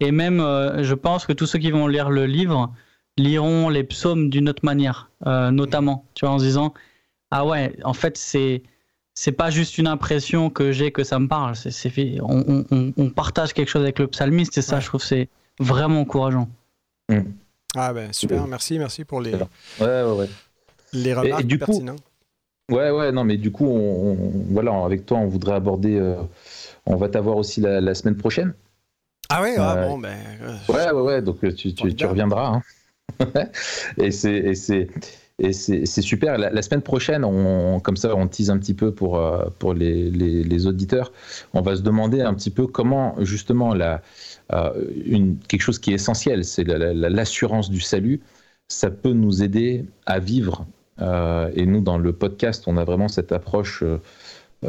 [0.00, 2.72] Et même, je pense que tous ceux qui vont lire le livre
[3.16, 6.72] liront les psaumes d'une autre manière, notamment, tu vois, en se disant,
[7.32, 8.62] ah ouais, en fait, c'est
[9.20, 11.56] c'est pas juste une impression que j'ai que ça me parle.
[11.56, 12.64] C'est, on,
[12.96, 15.28] on, partage quelque chose avec le psalmiste et ça, je trouve, c'est
[15.58, 16.48] vraiment encourageant.
[17.08, 17.22] Mm.
[17.74, 19.40] Ah ben super, merci, merci pour les, ouais,
[19.80, 20.28] ouais, ouais.
[20.92, 22.00] les remarques du pertinentes.
[22.68, 24.16] Coup, ouais, ouais, non, mais du coup, on,
[24.52, 26.00] voilà, avec toi, on voudrait aborder.
[26.86, 28.54] on va t'avoir aussi la, semaine prochaine.
[29.30, 30.16] Ah ouais, ah, bon, ben.
[30.68, 32.62] ouais, ouais, ouais, donc tu, tu, tu reviendras.
[33.18, 33.26] Hein.
[33.96, 34.86] et c'est
[35.40, 36.36] et c'est super.
[36.36, 37.22] La, semaine prochaine,
[37.82, 41.12] comme ça, on tease un petit peu pour, euh, pour les, les, auditeurs.
[41.54, 44.02] On va se demander un petit peu comment, justement, la,
[44.52, 44.72] euh,
[45.04, 48.20] une, quelque chose qui est essentiel, c'est l'assurance du salut.
[48.66, 50.66] Ça peut nous aider à vivre.
[51.00, 53.84] Euh, et nous, dans le podcast, on a vraiment cette approche,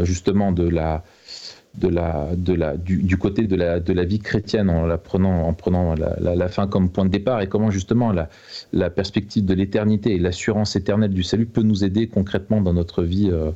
[0.02, 1.04] justement, de la
[1.78, 5.48] de la, de la, du, côté de la, de la vie chrétienne en la prenant,
[5.48, 8.30] en prenant la, la, fin comme point de départ et comment justement la,
[8.74, 13.04] la perspective de l'éternité et l'assurance éternelle du salut peut nous aider concrètement dans notre
[13.04, 13.52] vie euh,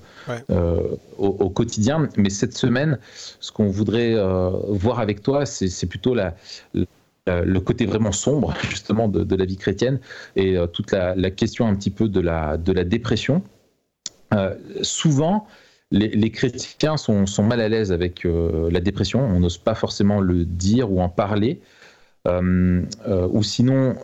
[0.51, 0.79] euh,
[1.17, 2.07] au, quotidien.
[2.17, 2.99] Mais cette semaine,
[3.39, 6.35] ce qu'on voudrait euh, voir avec toi, c'est plutôt la,
[6.73, 9.99] le côté vraiment sombre justement de, de la vie chrétienne
[10.35, 13.41] et toute la, question un petit peu de la, de la dépression.
[14.81, 15.47] souvent,
[15.93, 20.43] les, chrétiens sont, mal à l'aise avec euh, la dépression, on n'ose pas forcément le
[20.43, 21.61] dire ou en parler,
[22.27, 23.95] euh, euh, ou sinon,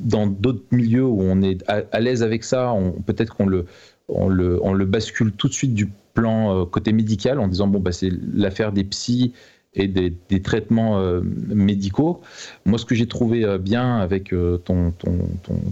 [0.00, 2.74] dans d'autres milieux où on est à, l'aise avec ça,
[3.06, 3.66] peut-être qu'on le,
[4.08, 8.10] on le, bascule tout de suite du plan côté médical en disant, bon, bah, c'est
[8.34, 9.32] l'affaire des psys
[9.74, 12.20] et des, traitements médicaux.
[12.64, 14.92] Moi, ce que j'ai trouvé bien avec ton,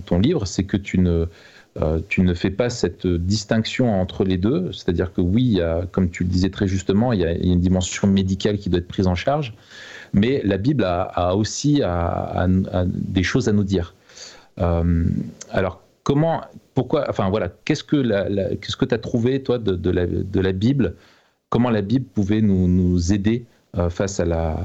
[0.06, 1.26] ton, livre, c'est que tu ne
[1.80, 5.60] euh, tu ne fais pas cette distinction entre les deux, c'est-à-dire que oui,
[5.92, 8.88] comme tu le disais très justement, il y, a, une dimension médicale qui doit être
[8.88, 9.54] prise en charge,
[10.12, 11.82] mais la Bible a, aussi
[12.86, 13.94] des choses à nous dire.
[14.60, 15.04] Euh,
[15.50, 20.96] alors, comment, pourquoi, enfin voilà, qu'est-ce que tu as trouvé toi de, la, Bible?
[21.48, 23.46] Comment la Bible pouvait nous aider?
[23.90, 24.56] Face à la,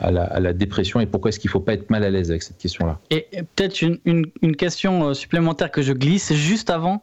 [0.00, 2.42] à la, dépression et pourquoi est-ce qu'il ne faut pas être mal à l'aise avec
[2.42, 7.02] cette question-là Et, peut-être une, une, question euh, supplémentaire que je glisse juste avant.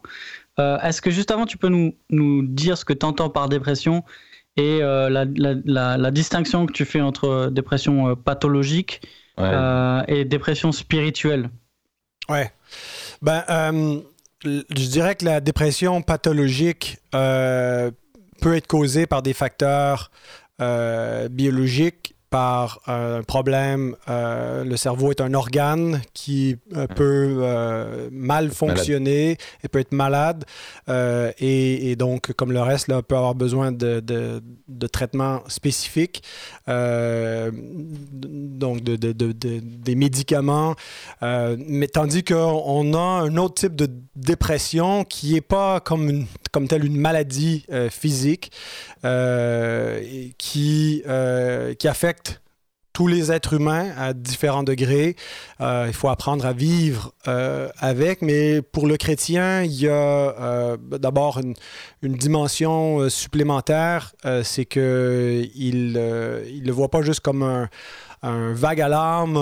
[0.58, 3.48] Euh, est-ce que juste avant, tu peux nous, nous dire ce que tu entends par
[3.48, 4.04] dépression
[4.56, 9.00] et la, la, la, distinction que tu fais entre dépression pathologique
[9.38, 11.48] et dépression spirituelle?
[12.28, 12.52] Ouais.
[13.22, 13.44] Ben,
[14.44, 16.98] je dirais que la dépression pathologique
[18.42, 23.94] peut être causée par des facteurs euh, biologique par un problème.
[24.08, 26.94] Euh, le cerveau est un organe qui euh, hmm.
[26.94, 30.44] peut mal fonctionner et peut être malade.
[30.88, 36.22] Et, donc, comme le reste, là, peut avoir besoin de, de, traitements spécifiques,
[36.66, 36.72] donc
[38.82, 40.74] de, des médicaments.
[41.20, 46.66] mais tandis qu'on a un autre type de dépression qui n'est pas comme, une, comme
[46.66, 48.50] telle une maladie physique.
[49.04, 50.00] Euh,
[50.38, 52.21] qui, euh, qui affecte
[52.92, 55.16] tous les êtres humains à différents degrés.
[55.60, 57.12] Euh, il faut apprendre à vivre
[57.78, 61.54] avec, mais pour le chrétien, il y a d'abord une,
[62.02, 67.68] dimension supplémentaire, c'est qu'il il ne le voit pas juste comme un,
[68.22, 69.36] un vague alarme,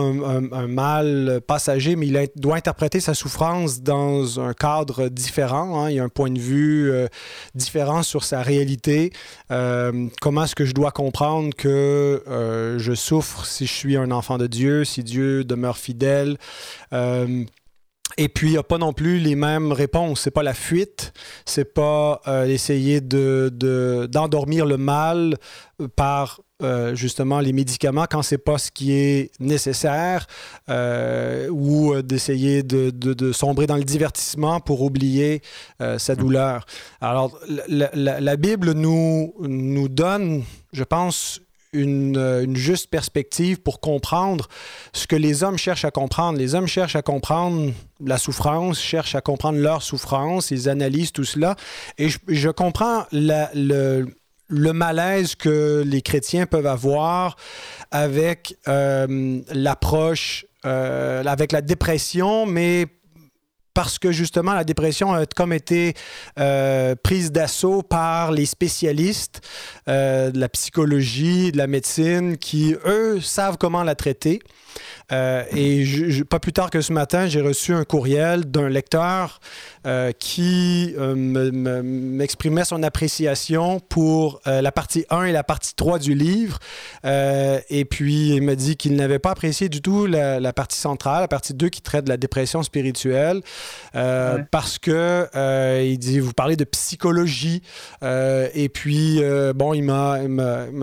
[0.52, 5.84] un, mal passager, mais il doit interpréter sa souffrance dans un cadre différent.
[5.84, 5.90] Hein.
[5.90, 7.06] Il y a un point de vue euh,
[7.54, 9.12] différent sur sa réalité.
[9.50, 14.10] Euh, comment est-ce que je dois comprendre que euh, je souffre si je suis un
[14.10, 16.38] enfant de Dieu, si Dieu demeure fidèle?
[18.16, 20.20] Et puis, il n'y a pas non plus les mêmes réponses.
[20.20, 21.12] C'est pas la fuite,
[21.46, 23.50] c'est pas essayer de,
[24.10, 25.36] d'endormir le mal
[25.96, 30.26] par euh, justement les médicaments quand c'est pas ce qui est nécessaire
[30.68, 35.40] euh, ou euh, d'essayer de, de, sombrer dans le divertissement pour oublier
[35.98, 36.66] sa douleur.
[37.00, 40.42] Alors la, la, Bible nous, nous donne,
[40.72, 41.40] je pense,
[41.72, 44.48] une, une, juste perspective pour comprendre
[44.92, 46.38] ce que les hommes cherchent à comprendre.
[46.38, 47.72] Les hommes cherchent à comprendre
[48.04, 51.56] la souffrance, cherchent à comprendre leur souffrance, ils analysent tout cela.
[51.98, 57.36] Et je, comprends le malaise que les chrétiens peuvent avoir
[57.90, 62.86] avec euh, l'approche, euh, avec la dépression, mais
[63.80, 65.94] parce que justement la dépression a comme été
[66.38, 69.40] euh, prise d'assaut par les spécialistes
[69.86, 74.40] de la psychologie, de la médecine, qui, eux, savent comment la traiter.
[75.12, 75.84] Euh, et
[76.28, 79.40] pas plus tard que ce matin, j'ai reçu un courriel d'un lecteur
[79.86, 81.14] euh, qui euh,
[81.82, 86.58] m'exprimait son appréciation pour la partie 1 et la partie 3 du livre.
[87.04, 91.28] et puis, il m'a dit qu'il n'avait pas apprécié du tout la, partie centrale, la
[91.28, 93.40] partie 2 qui traite de la dépression spirituelle,
[93.92, 95.28] parce que,
[95.84, 97.62] il dit, vous parlez de psychologie.
[98.02, 99.22] et puis,
[99.54, 100.18] bon, il m'a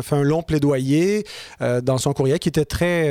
[0.01, 1.25] fait un long plaidoyer
[1.59, 3.09] dans son courriel qui était très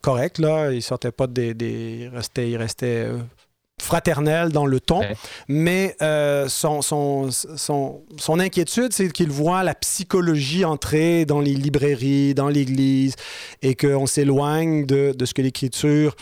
[0.00, 0.38] correct.
[0.38, 0.72] Là.
[0.72, 1.54] Il sortait pas des.
[1.54, 3.06] des restait, il restait
[3.80, 5.00] fraternel dans le ton,
[5.48, 5.96] mais
[6.48, 12.48] son, son, son, son, inquiétude, c'est qu'il voit la psychologie entrer dans les librairies, dans
[12.48, 13.16] l'Église,
[13.62, 16.14] et qu'on s'éloigne de, de, ce que l'Écriture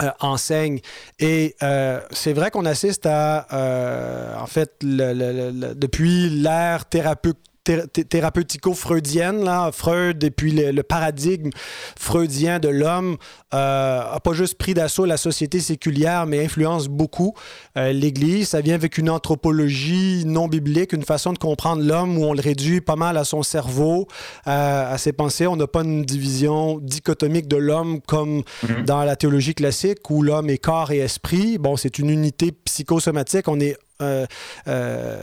[0.00, 0.80] euh, enseigne.
[1.18, 9.70] Et euh, c'est vrai qu'on assiste à, euh, en fait, depuis l'ère thérapeutique thérapeutico-freudienne, là,
[9.72, 11.50] Freud, et puis le, paradigme
[11.98, 13.16] freudien de l'homme,
[13.54, 17.34] euh, a pas juste pris d'assaut la société séculière, mais influence beaucoup
[17.76, 18.48] euh, l'Église.
[18.48, 22.40] Ça vient avec une anthropologie non biblique, une façon de comprendre l'homme où on le
[22.40, 24.08] réduit pas mal à son cerveau,
[24.44, 25.46] à ses pensées.
[25.46, 28.84] On n'a pas une division dichotomique de l'homme comme mm-hmm.
[28.84, 31.58] dans la théologie classique où l'homme est corps et esprit.
[31.58, 33.48] Bon, c'est une unité psychosomatique.
[33.48, 34.26] On est euh,
[34.68, 35.16] euh,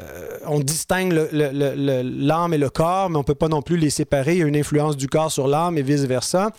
[0.46, 4.34] on distingue l'âme et le corps, mais on ne peut pas non plus les séparer.
[4.34, 6.52] Il y a une influence du corps sur l'âme et vice-versa.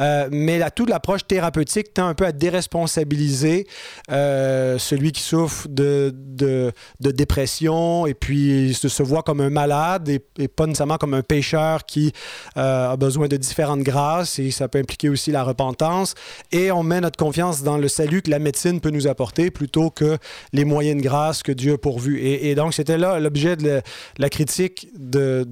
[0.00, 3.66] Euh, mais toute l'approche thérapeutique tend un peu à déresponsabiliser
[4.08, 10.20] celui qui souffre de, de, dépression et puis se, se voit comme un malade et,
[10.38, 12.12] et, pas nécessairement comme un pécheur qui
[12.56, 16.14] a besoin de différentes grâces et ça peut impliquer aussi la repentance.
[16.50, 19.90] Et on met notre confiance dans le salut que la médecine peut nous apporter plutôt
[19.90, 20.18] que
[20.52, 22.20] les moyens de grâce que Dieu a pourvu.
[22.20, 23.80] Et, donc, c'était là l'objet de,
[24.18, 25.44] la critique de,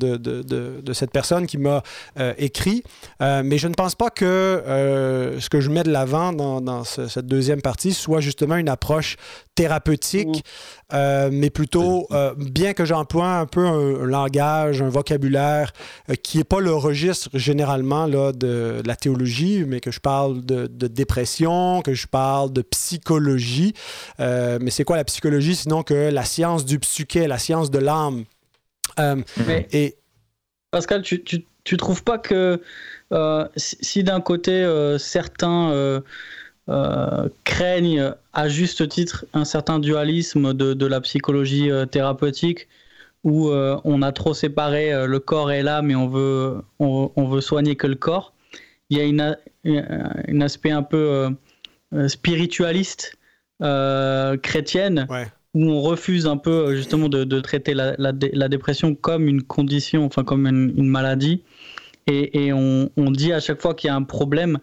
[0.92, 1.82] cette personne qui m'a
[2.18, 2.82] euh, écrit.
[3.22, 6.84] Euh, mais je ne pense pas que euh, ce que je mets de l'avant dans
[6.84, 9.16] cette deuxième partie soit justement une approche
[9.60, 10.44] thérapeutique,
[10.92, 15.72] mais plutôt, bien que j'emploie un peu un, langage, un vocabulaire
[16.22, 20.66] qui n'est pas le registre généralement là, de, la théologie, mais que je parle de,
[20.86, 23.74] dépression, que je parle de psychologie.
[24.18, 28.24] mais c'est quoi la psychologie sinon que la science du psyché, la science de l'âme?
[28.98, 29.22] Euh,
[29.72, 29.96] et
[30.70, 32.60] Pascal, tu, tu, trouves pas que
[33.12, 34.52] euh, si, d'un côté
[36.68, 42.68] euh, craignent à juste titre un certain dualisme de, la psychologie thérapeutique
[43.22, 47.76] où on a trop séparé le corps et l'âme et on veut, on, veut soigner
[47.76, 48.32] que le corps,
[48.88, 51.28] il y a une, un aspect un peu
[52.08, 53.18] spiritualiste
[53.60, 55.06] chrétienne
[55.54, 60.04] où on refuse un peu euh, justement de, traiter la, la, dépression comme une condition,
[60.04, 61.42] enfin comme une, maladie,
[62.06, 64.58] et, et on, on, dit à chaque fois qu'il y a un problème,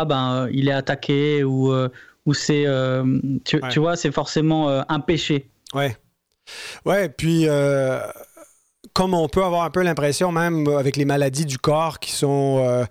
[0.00, 1.88] ah ben euh, il est attaqué ou, euh,
[2.26, 2.66] ou c'est,
[3.44, 5.50] tu, tu, vois, c'est forcément un péché.
[5.74, 5.96] Ouais,
[6.84, 7.46] ouais, puis
[8.92, 12.86] comme on peut avoir un peu l'impression même avec les maladies du corps qui sont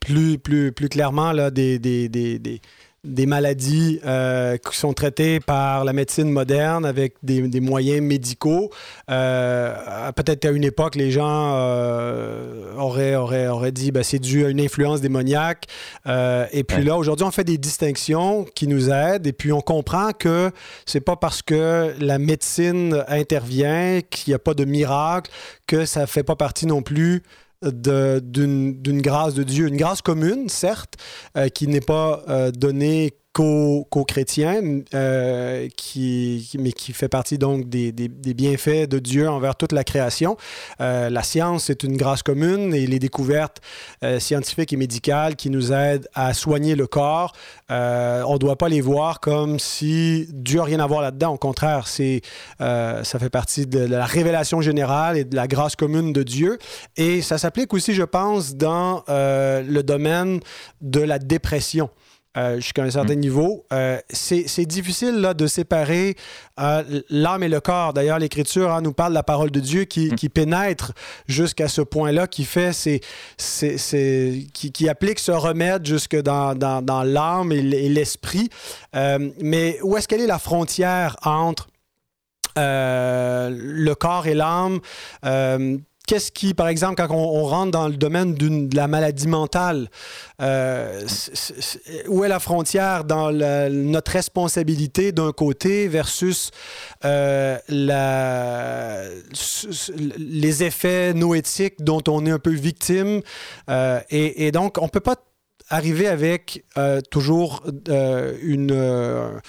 [0.00, 2.60] plus, plus, plus clairement là, des, des, des des
[3.26, 8.70] maladies euh, qui sont traitées par la médecine moderne avec des, moyens médicaux.
[9.10, 14.18] Euh, peut-être qu'à une époque, les gens euh, auraient, auraient, auraient, dit que ben, c'est
[14.18, 15.66] dû à une influence démoniaque.
[16.06, 20.12] et puis là, aujourd'hui, on fait des distinctions qui nous aident et puis on comprend
[20.12, 20.50] que
[20.84, 25.30] c'est pas parce que la médecine intervient, qu'il n'y a pas de miracle,
[25.66, 27.22] que ça fait pas partie non plus
[27.70, 30.94] d'une grâce de Dieu, une grâce commune, certes,
[31.36, 37.92] euh, qui n'est pas euh, donnée co-chrétien, euh, qui, mais qui fait partie donc des,
[37.92, 40.38] bienfaits de Dieu envers toute la création.
[40.80, 43.60] Euh, la science est une grâce commune et les découvertes
[44.02, 47.32] euh, scientifiques et médicales qui nous aident à soigner le corps,
[47.68, 51.34] on ne doit pas les voir comme si Dieu n'a rien à voir là-dedans.
[51.34, 56.22] Au contraire, ça fait partie de la révélation générale et de la grâce commune de
[56.22, 56.58] Dieu.
[56.96, 60.40] Et ça s'applique aussi, je pense, dans le domaine
[60.80, 61.90] de la dépression.
[62.36, 63.64] Euh, jusqu'à un certain niveau.
[63.72, 66.16] Euh, c'est difficile là, de séparer
[66.60, 67.94] euh, l'âme et le corps.
[67.94, 70.92] D'ailleurs, l'Écriture hein, nous parle de la parole de Dieu qui, pénètre
[71.28, 72.72] jusqu'à ce point-là, qui fait
[74.52, 78.50] qui, applique ce remède jusque dans, dans, dans l'âme et l'esprit.
[78.92, 81.68] mais où est-ce qu'elle est la frontière entre
[82.56, 84.80] le corps et l'âme?
[86.06, 89.88] Qu'est-ce qui, par exemple, quand on, rentre dans le domaine de la maladie mentale,
[90.40, 91.02] euh,
[92.08, 93.32] où est la frontière dans
[93.70, 96.50] notre responsabilité d'un côté versus
[97.04, 97.58] euh,
[100.18, 103.20] les effets noétiques dont on est un peu victime?
[103.68, 105.16] Euh, et, donc, on ne peut pas
[105.68, 106.64] arriver avec
[107.10, 107.64] toujours
[108.40, 109.40] une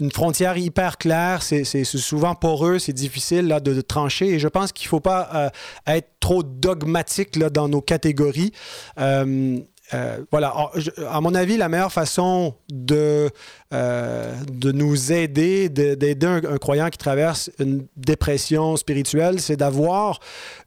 [0.00, 4.86] une frontière hyper claire, c'est souvent poreux, c'est difficile de, trancher et je pense qu'il
[4.86, 5.48] ne faut pas euh,
[5.86, 8.52] être trop dogmatique dans nos catégories.
[9.94, 10.52] Euh, voilà,
[11.08, 13.30] à mon avis, la meilleure façon de,
[13.70, 20.18] nous aider, d'aider un, croyant qui traverse une dépression spirituelle, c'est d'avoir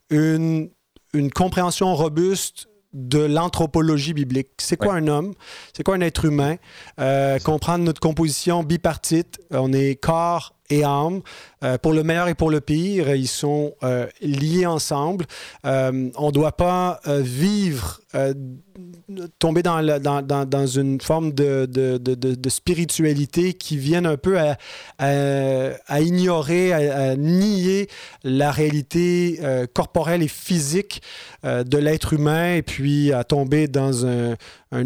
[0.08, 0.70] une
[1.34, 4.48] compréhension robuste de l'anthropologie biblique.
[4.58, 5.34] C'est quoi un homme?
[5.74, 6.56] C'est quoi un être humain?
[6.98, 9.40] Euh, comprendre notre composition bipartite.
[9.50, 11.20] On est corps et âme.
[11.62, 15.26] Euh, pour le meilleur et pour le pire, ils sont euh, liés ensemble.
[15.64, 18.00] on ne doit pas vivre,
[19.38, 27.88] tomber dans, une forme de, spiritualité qui vienne un peu à, ignorer, à, nier
[28.24, 29.40] la réalité
[29.74, 31.02] corporelle et physique
[31.44, 32.54] de l'être humain.
[32.54, 34.36] Et puis à tomber dans un,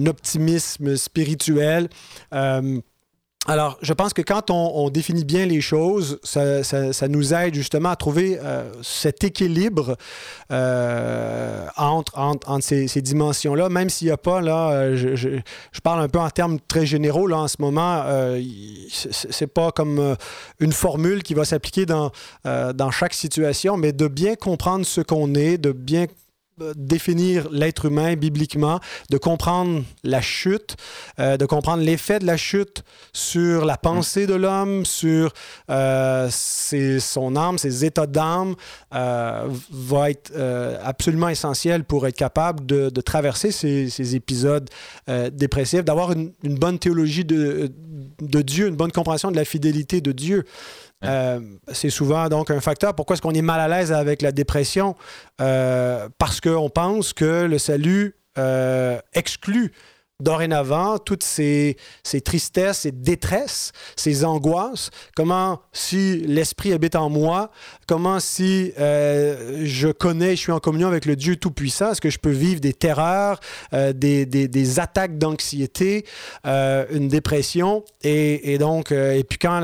[0.06, 1.88] optimisme spirituel.
[3.48, 7.90] Euh, alors, je pense que quand on, définit bien les choses, ça, nous aide justement
[7.90, 9.96] à trouver euh, cet équilibre
[10.50, 12.12] euh, entre,
[12.60, 15.40] ces, dimensions-là, même s'il n'y a pas, là, je,
[15.82, 18.04] parle un peu en termes très généraux, là, en ce moment,
[18.90, 20.16] c'est pas comme
[20.60, 22.10] une formule qui va s'appliquer dans,
[22.44, 26.06] dans chaque situation, mais de bien comprendre ce qu'on est, de bien
[26.76, 30.76] définir l'être humain bibliquement, de comprendre la chute,
[31.18, 35.32] euh, de comprendre l'effet de la chute sur la pensée de l'homme, sur
[35.70, 38.54] euh, son âme, ses états d'âme,
[38.94, 40.32] euh, va être
[40.82, 44.68] absolument essentiel pour être capable de, traverser ces, épisodes
[45.32, 47.70] dépressifs, d'avoir une, bonne théologie de,
[48.20, 50.44] de Dieu, une bonne compréhension de la fidélité de Dieu.
[51.04, 51.40] Euh,
[51.72, 52.94] c'est souvent donc un facteur.
[52.94, 54.94] Pourquoi est-ce qu'on est mal à l'aise avec la dépression?
[55.40, 59.72] Euh, parce qu'on pense que le salut euh, exclut
[60.20, 61.76] dorénavant toutes ces,
[62.24, 67.50] tristesses, ces détresses, ces angoisses, comment si l'Esprit habite en moi,
[67.88, 72.10] comment si euh, je connais, je suis en communion avec le Dieu Tout-Puissant, est-ce que
[72.10, 73.40] je peux vivre des terreurs,
[73.72, 76.04] euh, des, attaques d'anxiété,
[76.46, 79.62] euh, une dépression, et, donc, et puis quand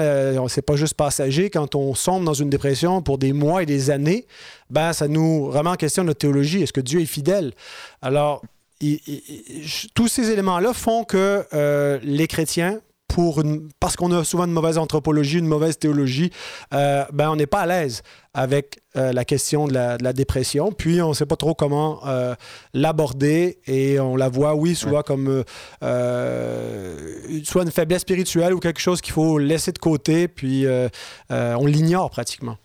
[0.48, 3.90] c'est pas juste passager, quand on sombre dans une dépression pour des mois et des
[3.90, 4.26] années,
[4.68, 6.62] ben ça nous remet en question notre théologie.
[6.62, 7.52] Est-ce que Dieu est fidèle?
[8.02, 8.42] Alors,
[9.94, 13.42] tous ces éléments-là font que euh, les chrétiens, pour
[13.80, 16.30] parce qu'on a souvent une mauvaise anthropologie, une mauvaise théologie,
[16.72, 18.02] euh, ben on n'est pas à l'aise
[18.34, 20.70] avec euh, la question de la, dépression.
[20.70, 22.00] Puis on ne sait pas trop comment
[22.72, 25.44] l'aborder et on la voit, oui, souvent comme
[25.80, 30.66] soit une faiblesse spirituelle ou quelque chose qu'il faut laisser de côté, puis
[31.28, 32.56] on l'ignore pratiquement.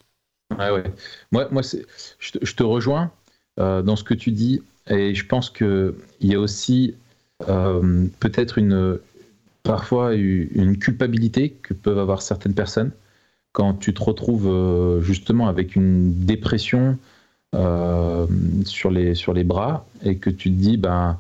[0.57, 0.83] Ouais, ouais.
[1.31, 3.11] Moi, moi je, te, je te rejoins
[3.57, 4.61] dans ce que tu dis.
[4.89, 6.95] Et je pense qu'il y a aussi
[7.47, 8.99] euh, peut-être une
[9.63, 12.91] parfois une culpabilité que peuvent avoir certaines personnes
[13.51, 16.97] quand tu te retrouves euh, justement avec une dépression
[17.55, 18.27] euh,
[18.65, 21.17] sur, les, sur les bras et que tu te dis ben,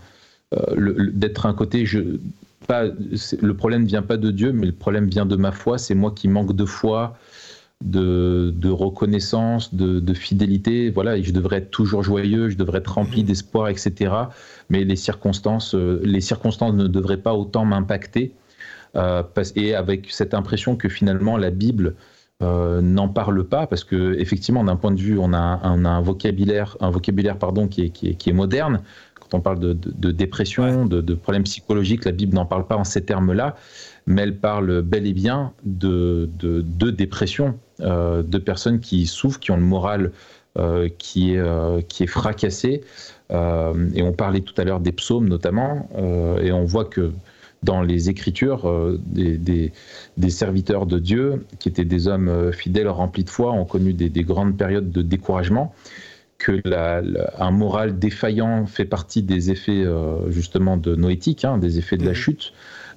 [0.77, 2.17] d'être un côté, je,
[2.67, 5.77] pas, le problème ne vient pas de Dieu, mais le problème vient de ma foi,
[5.77, 7.17] c'est moi qui manque de foi,
[7.83, 10.89] de, reconnaissance, de, fidélité.
[10.89, 13.27] Voilà, et je devrais être toujours joyeux, je devrais être rempli mhm.
[13.27, 14.13] d'espoir, etc.
[14.69, 18.33] Mais les circonstances, euh, les circonstances ne devraient pas autant m'impacter.
[18.95, 19.23] Euh,
[19.55, 21.95] et avec cette impression que finalement la Bible
[22.41, 26.77] euh, n'en parle pas, parce que effectivement, d'un point de vue, on a, un vocabulaire,
[26.79, 28.81] un vocabulaire pardon, qui est, moderne.
[29.19, 32.83] Quand on parle de, dépression, de, de problèmes psychologiques, la Bible n'en parle pas en
[32.83, 33.55] ces termes-là
[34.07, 36.29] mais elle parle bel et bien de,
[36.91, 40.11] dépression, de personnes qui souffrent, qui ont le moral
[40.57, 42.81] euh, qui, est, euh, qui est fracassé.
[43.29, 45.89] et on parlait tout à l'heure des psaumes notamment,
[46.41, 47.11] et on voit que
[47.61, 53.29] dans les Écritures, des, des, serviteurs de Dieu, qui étaient des hommes fidèles, remplis de
[53.29, 55.73] foi, ont connu des, grandes périodes de découragement
[56.37, 57.01] que la,
[57.37, 59.83] un moral défaillant fait partie des effets
[60.29, 62.15] justement de noétique, hein, des effets de la mmh.
[62.15, 62.53] chute.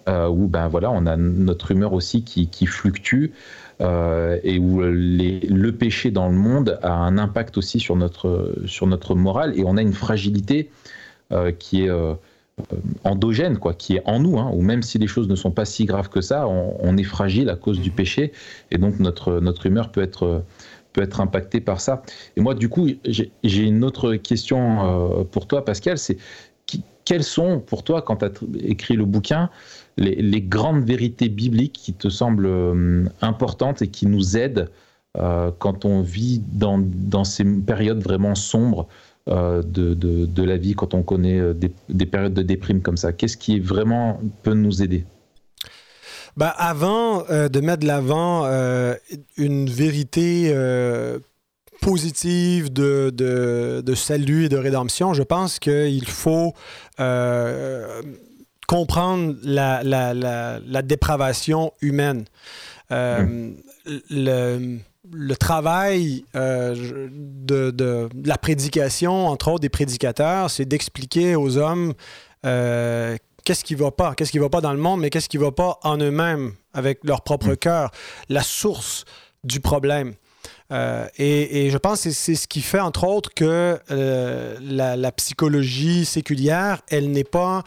[0.08, 3.26] Euh, où ben voilà, on a notre humeur aussi qui, fluctue
[3.80, 8.86] euh, et où le péché dans le monde a un impact aussi sur notre, sur
[8.86, 10.70] notre morale et on a une fragilité
[11.32, 11.90] euh, qui est
[13.04, 15.64] endogène, quoi, qui est en nous, hein, où même si les choses ne sont pas
[15.64, 18.32] si graves que ça, on, est fragile à cause du péché
[18.72, 20.42] et donc notre, notre humeur peut être
[20.92, 22.02] peut être impactée par ça.
[22.36, 25.98] Et moi, du coup, j'ai une autre question pour toi, Pascal.
[25.98, 26.16] C'est
[27.08, 29.48] quelles sont pour toi, quand tu as écrit le bouquin,
[29.98, 34.70] les, grandes vérités bibliques qui te semblent euh, importantes et qui nous aident
[35.18, 38.86] euh, quand on vit dans, dans, ces périodes vraiment sombres
[39.28, 43.12] euh, de, de, la vie, quand on connaît des, périodes de déprime comme ça.
[43.12, 45.04] Qu'est-ce qui vraiment peut nous aider?
[46.36, 48.46] Ben, avant de mettre de l'avant
[49.36, 50.54] une vérité
[51.80, 56.54] positive de, de, de, salut et de rédemption, je pense qu'il faut
[58.68, 62.26] comprendre la, la, la, dépravation humaine.
[62.90, 63.54] Mm.
[64.10, 64.78] Le,
[65.10, 71.94] le, travail de, de, la prédication, entre autres des prédicateurs, c'est d'expliquer aux hommes
[72.42, 75.50] qu'est-ce qui va pas, qu'est-ce qui va pas dans le monde, mais qu'est-ce qui va
[75.50, 77.56] pas en eux-mêmes, avec leur propre mm.
[77.56, 77.90] cœur,
[78.28, 79.04] la source
[79.42, 80.14] du problème.
[80.70, 86.04] Euh, et, je pense que c'est ce qui fait, entre autres, que euh, la, psychologie
[86.04, 87.64] séculière, elle n'est pas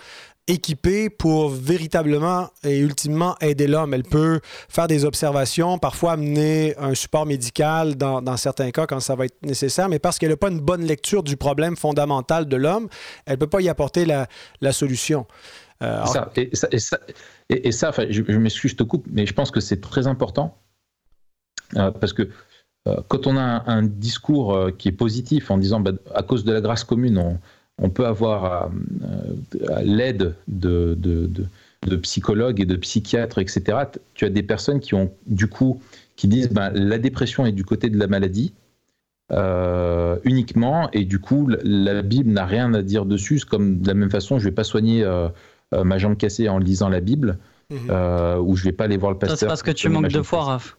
[0.47, 3.93] équipée pour véritablement et ultimement aider l'homme.
[3.93, 4.39] Elle peut
[4.69, 9.41] faire des observations, parfois amener un support médical dans, certains cas quand ça va être
[9.43, 12.87] nécessaire, mais parce qu'elle n'a pas une bonne lecture du problème fondamental de l'homme,
[13.25, 14.27] elle ne peut pas y apporter la,
[14.71, 15.25] solution.
[15.83, 16.03] Euh,
[17.49, 20.57] et ça, je, m'excuse, je te coupe, mais je pense que c'est très important
[21.73, 22.29] parce que
[22.87, 26.43] euh, quand on a un, discours euh, qui est positif en disant bah, à cause
[26.43, 27.39] de la grâce commune, on,
[27.89, 30.97] peut avoir euh, l'aide de,
[32.01, 33.79] psychologues et de psychiatres, etc.
[34.13, 35.81] Tu as des personnes qui ont du coup
[36.15, 38.53] qui disent bah, la dépression est du côté de la maladie.
[40.25, 44.11] uniquement et du coup la Bible n'a rien à dire dessus comme de la même
[44.11, 45.05] façon je vais pas soigner
[45.71, 47.37] ma jambe cassée en lisant la Bible
[47.71, 48.41] mhm.
[48.45, 50.43] ou je vais pas aller voir le pasteur c'est parce que tu manques de foi
[50.43, 50.75] Raph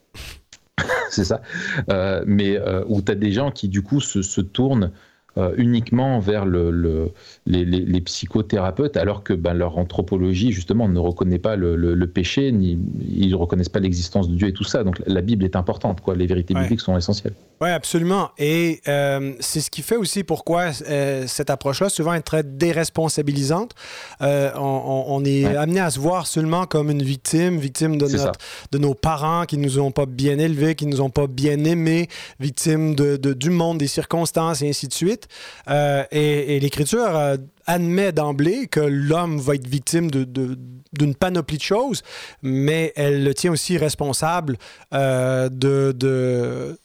[1.11, 1.43] c'est ça.
[1.91, 4.91] Euh, mais euh, où tu as des gens qui, du coup, se, se tournent
[5.39, 7.11] euh, uniquement vers le,
[7.47, 12.79] les, psychothérapeutes, alors que ben, leur anthropologie, justement, ne reconnaît pas le, péché, ni
[13.09, 14.85] ils ne reconnaissent pas l'existence de Dieu et tout ça.
[14.85, 16.15] Donc la Bible est importante, quoi.
[16.15, 17.33] les vérités bibliques sont essentielles.
[17.63, 18.31] Oui, absolument.
[18.39, 23.75] Et euh, c'est ce qui fait aussi pourquoi euh, cette approche-là souvent est très déresponsabilisante.
[24.21, 28.33] on, est amené à se voir seulement comme une victime, victime de, notre,
[28.73, 31.27] de nos parents qui ne nous ont pas bien élevés, qui ne nous ont pas
[31.27, 32.09] bien aimés,
[32.41, 35.22] victime de, du monde, des circonstances et ainsi de suite.
[35.69, 42.03] Euh, et, l'Écriture euh, admet d'emblée que l'homme va être victime d'une panoplie de choses,
[42.43, 44.57] mais elle le tient aussi responsable
[44.93, 46.77] euh, de,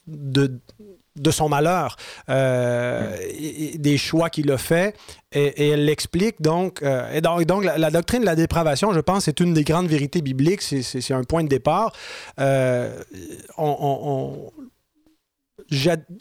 [1.32, 4.96] son malheur, des choix qu'il a fait,
[5.32, 6.82] et, elle l'explique donc.
[6.82, 11.24] la, doctrine de la dépravation, je pense, c'est une des grandes vérités bibliques, c'est un
[11.24, 11.92] point de départ.
[13.58, 14.52] on,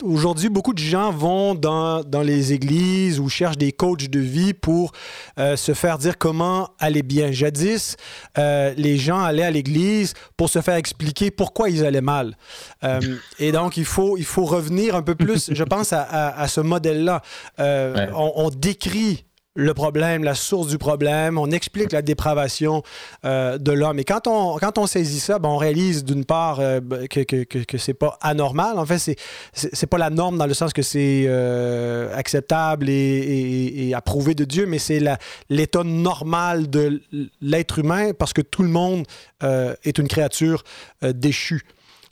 [0.03, 4.55] aujourd'hui, beaucoup de gens vont dans, dans, les églises ou cherchent des coachs de vie
[4.55, 4.93] pour
[5.39, 7.31] euh, se faire dire comment aller bien.
[7.33, 7.97] Jadis,
[8.39, 12.37] euh, les gens allaient à l'église pour se faire expliquer pourquoi ils allaient mal.
[12.85, 13.01] Euh,
[13.39, 16.61] et donc, il faut, il faut revenir un peu plus, je pense, à, à, ce
[16.61, 17.23] modèle-là.
[17.59, 19.26] On, on, décrit
[19.57, 22.83] le problème, la source du problème, on explique la dépravation
[23.25, 23.99] euh, de l'homme.
[23.99, 27.21] Et quand on, quand on saisit ça, ben, on réalise d'une part euh, ben, que,
[27.21, 28.79] que, que, c'est pas anormal.
[28.79, 29.17] En fait, c'est,
[29.55, 34.45] c'est, pas la norme dans le sens que c'est euh, acceptable et, et, approuvé de
[34.45, 37.01] Dieu, mais c'est la, l'état normal de
[37.41, 39.07] l'être humain parce que tout le monde
[39.43, 40.65] est une créature
[41.03, 41.63] déchue.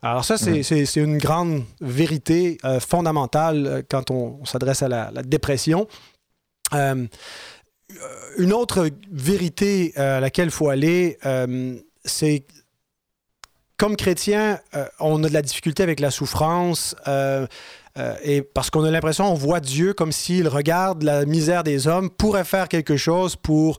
[0.02, 5.22] Alors ça, c'est, c'est, c'est une grande vérité fondamentale quand on, s'adresse à la, la
[5.22, 5.86] dépression.
[6.74, 7.06] Euh,
[8.38, 12.44] une autre vérité euh, à laquelle il faut aller, euh, c'est
[13.76, 14.60] comme chrétien,
[15.00, 16.94] on a de la difficulté avec la souffrance.
[18.24, 22.08] et parce qu'on a l'impression, on voit Dieu comme s'il regarde la misère des hommes,
[22.08, 23.78] pourrait faire quelque chose pour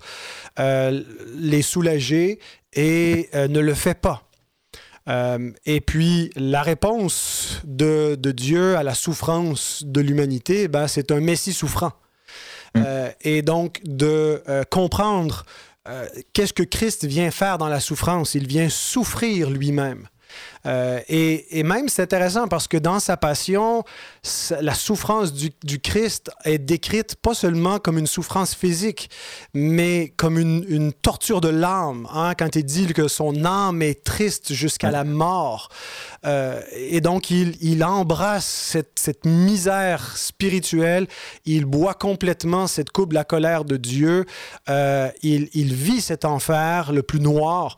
[0.57, 2.39] les soulager
[2.73, 4.29] et ne le fait pas.
[5.65, 11.21] et puis, la réponse de, de, Dieu à la souffrance de l'humanité, ben, c'est un
[11.21, 11.93] Messie souffrant.
[12.76, 15.45] Euh, et donc de euh, comprendre
[15.88, 18.36] euh, qu'est-ce que Christ vient faire dans la souffrance.
[18.36, 20.07] Il vient souffrir lui-même.
[20.66, 23.84] Euh, et, même, c'est intéressant parce que dans sa passion,
[24.59, 29.09] la souffrance du, Christ est décrite pas seulement comme une souffrance physique,
[29.53, 32.07] mais comme une, torture de l'âme.
[32.13, 35.70] Hein, quand il dit que son âme est triste jusqu'à la mort.
[36.26, 41.07] Euh, et donc, il, embrasse cette, misère spirituelle.
[41.45, 44.26] Il boit complètement cette coupe de la colère de Dieu.
[44.70, 47.78] Euh, il, vit cet enfer le plus noir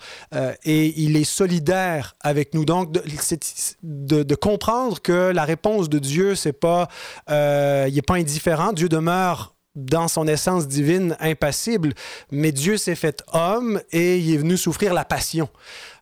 [0.63, 2.65] et il est solidaire avec nous.
[2.65, 6.87] Donc, de, de, comprendre que la réponse de Dieu, c'est pas,
[7.29, 8.73] euh, il n'est pas indifférent.
[8.73, 11.93] Dieu demeure dans son essence divine impassible,
[12.31, 15.49] mais Dieu s'est fait homme et il est venu souffrir la passion.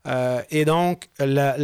[0.07, 1.57] Euh, et donc, la,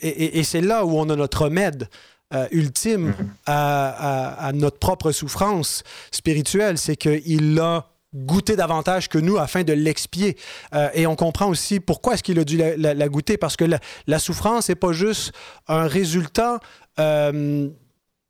[0.00, 1.88] et, c'est là où on a notre remède.
[2.34, 3.26] Euh, ultime mm-hmm.
[3.46, 9.72] à, à, notre propre souffrance spirituelle, c'est qu'il a goûter davantage que nous afin de
[9.72, 10.36] l'expier.
[10.74, 13.64] Euh, et on comprend aussi pourquoi est-ce qu'il a dû la, goûter, parce que
[14.06, 15.32] la, souffrance n'est pas juste
[15.68, 16.60] un résultat
[16.98, 17.68] euh,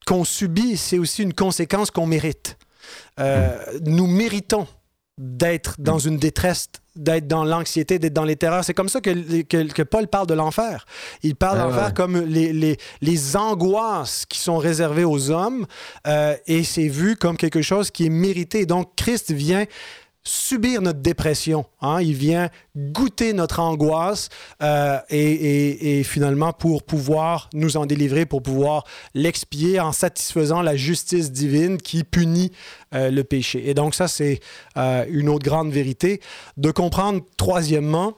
[0.07, 2.59] qu'on subit, c'est aussi une conséquence qu'on mérite.
[3.19, 4.67] Euh, nous méritons
[5.19, 8.65] d'être dans une détresse, d'être dans l'anxiété, d'être dans les terreurs.
[8.65, 10.85] C'est comme ça que, que, Paul parle de l'enfer.
[11.23, 15.67] Il parle d'enfer comme les, les, les, angoisses qui sont réservées aux hommes
[16.07, 18.67] euh, et c'est vu comme quelque chose qui est mérité.
[18.67, 19.65] Donc Christ vient
[20.27, 21.67] subir notre dépression.
[21.81, 22.01] Hein?
[22.03, 24.29] Il vient goûter notre angoisse
[24.63, 31.31] euh, et, finalement pour pouvoir nous en délivrer, pour pouvoir l'expier en satisfaisant la justice
[31.31, 32.53] divine qui punit
[32.95, 33.69] euh, le péché.
[33.71, 34.41] Et donc ça, c'est
[34.77, 36.21] euh, une autre grande vérité.
[36.57, 38.15] De comprendre, troisièmement,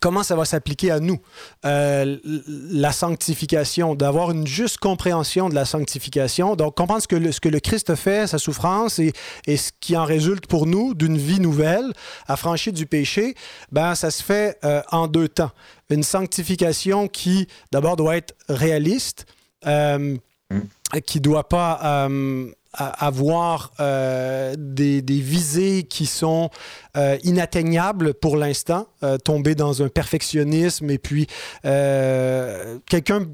[0.00, 1.18] comment ça va s'appliquer à nous,
[1.64, 2.16] euh,
[2.70, 7.40] la sanctification, d'avoir une juste compréhension de la sanctification, donc comprendre ce que le, ce
[7.40, 9.12] que le Christ fait, sa souffrance et,
[9.46, 11.92] et ce qui en résulte pour nous d'une vie nouvelle,
[12.26, 13.34] affranchie du péché,
[13.72, 15.50] ben ça se fait euh, en deux temps.
[15.90, 19.26] Une sanctification qui d'abord doit être réaliste,
[19.66, 20.16] euh,
[20.50, 21.00] mm.
[21.06, 22.08] qui doit pas
[22.74, 26.50] avoir euh, des, des, visées qui sont
[26.96, 31.26] euh, inatteignables pour l'instant, euh, tomber dans un perfectionnisme et puis
[31.62, 33.26] quelqu'un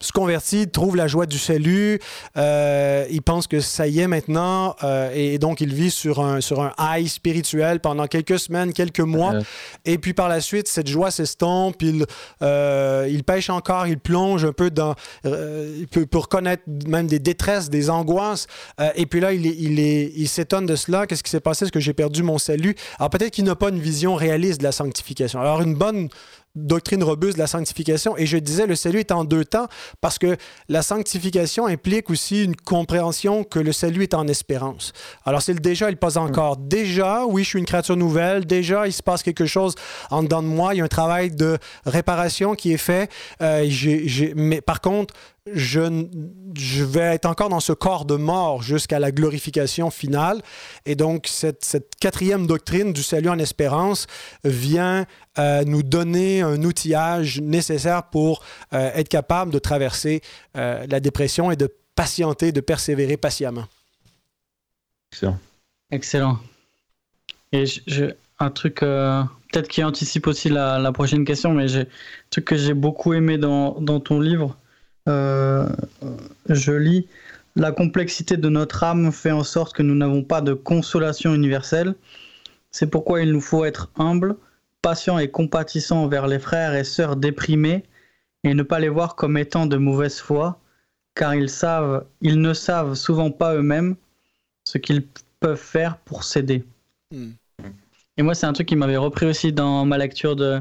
[0.00, 1.98] se convertit, trouve la joie du salut,
[2.36, 6.40] euh, il pense que ça y est maintenant, euh, et, donc il vit sur un,
[6.40, 9.34] sur un high spirituel pendant quelques semaines, quelques mois,
[9.84, 12.04] et puis par la suite, cette joie s'estompe, il,
[12.42, 14.94] euh, il pêche encore, il plonge un peu dans...
[15.24, 18.46] il peut, reconnaître même des détresses, des angoisses,
[18.94, 21.72] et puis là, il, il, est, il s'étonne de cela, qu'est-ce qui s'est passé, est-ce
[21.72, 22.76] que j'ai perdu mon salut?
[22.98, 25.40] Alors peut-être qu'il n'a pas une vision réaliste de la sanctification.
[25.40, 26.08] Alors une bonne
[26.54, 28.16] doctrine robuste de la sanctification.
[28.16, 29.68] Et je disais, le salut est en deux temps
[30.00, 30.36] parce que
[30.68, 34.92] la sanctification implique aussi une compréhension que le salut est en espérance.
[35.24, 36.56] Alors, c'est le déjà et le pas encore.
[36.56, 38.44] Déjà, oui, je suis une créature nouvelle.
[38.44, 39.74] Déjà, il se passe quelque chose
[40.10, 40.74] en dedans de moi.
[40.74, 43.10] Il y a un travail de réparation qui est fait.
[43.40, 43.68] Euh,
[44.34, 45.14] mais par contre,
[45.50, 46.06] je,
[46.56, 50.40] je, vais être encore dans ce corps de mort jusqu'à la glorification finale.
[50.86, 54.06] Et donc, cette, cette, quatrième doctrine du salut en espérance
[54.44, 55.06] vient
[55.38, 60.22] euh, nous donner un outillage nécessaire pour euh, être capable de traverser
[60.56, 63.66] euh, la dépression et de patienter, de persévérer patiemment.
[65.12, 65.38] Excellent.
[65.90, 66.38] Excellent.
[67.50, 71.84] Et je, un truc peut-être qui anticipe aussi la, la, prochaine question, mais un
[72.30, 74.56] truc que j'ai beaucoup aimé dans, dans ton livre,
[75.06, 77.06] je lis
[77.56, 81.94] La complexité de notre âme fait en sorte que nous n'avons pas de consolation universelle.
[82.70, 84.36] C'est pourquoi il nous faut être humble,
[84.80, 87.84] patient et compatissant envers les frères et sœurs déprimés
[88.44, 90.58] et ne pas les voir comme étant de mauvaise foi,
[91.14, 93.96] car ils savent, ils ne savent souvent pas eux-mêmes
[94.64, 95.04] ce qu'ils
[95.40, 96.64] peuvent faire pour s'aider.
[97.10, 97.32] Hmm.
[98.16, 100.60] Et moi, c'est un truc qui m'avait repris aussi dans ma lecture de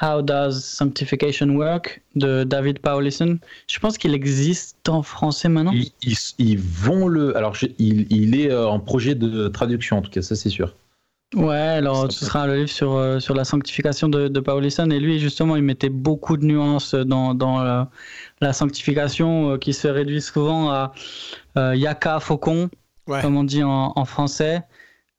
[0.00, 3.38] How Does Sanctification Work de David Paulison.
[3.66, 5.72] Je pense qu'il existe en français maintenant.
[6.38, 7.36] Ils, vont le.
[7.36, 10.74] Alors, il, est euh, en projet de traduction, en tout cas, ça c'est sûr.
[11.34, 14.88] Ouais, alors ce sera le livre sur, euh, sur la sanctification de, de Paulison.
[14.90, 17.62] Et lui, justement, il mettait beaucoup de nuances dans, dans
[18.40, 20.92] la, sanctification euh, qui se réduit souvent à
[21.74, 22.68] yaka, faucon,
[23.06, 24.62] comme on dit en, français.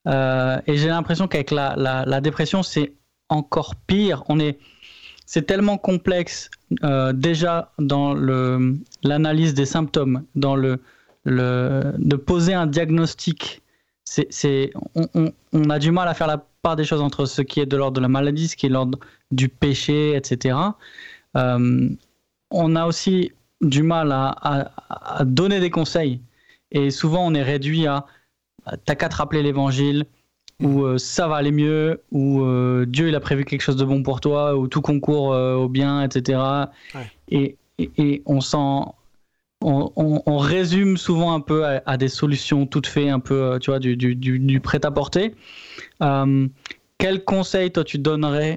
[0.05, 2.93] et j'ai l'impression qu'avec la, la, la dépression, c'est
[3.29, 4.23] encore pire.
[4.29, 4.59] On est,
[5.25, 6.49] c'est tellement complexe
[6.83, 8.13] euh, déjà dans
[9.03, 10.79] l'analyse des symptômes, dans le,
[11.25, 13.61] de poser un diagnostic.
[14.05, 17.59] C'est, c'est on, a du mal à faire la part des choses entre ce qui
[17.59, 18.99] est de l'ordre de la maladie, ce qui est de l'ordre
[19.31, 20.57] du péché, etc.
[21.35, 21.89] Euh,
[22.51, 26.21] on a aussi du mal à, à, donner des conseils.
[26.71, 28.05] Et souvent, on est réduit à
[28.85, 30.05] t'as qu'à te rappeler l'évangile,
[30.61, 33.85] où euh, ça va aller mieux, où euh, Dieu il a prévu quelque chose de
[33.85, 36.39] bon pour toi, où tout concourt euh, au bien, etc.
[37.29, 38.95] Et, et, on s'en.
[39.61, 43.79] On, on, résume souvent un peu à, des solutions toutes faites, un peu, tu vois,
[43.79, 45.33] du, du, du, prêt-à-porter.
[46.99, 48.53] quel conseil, toi, tu donnerais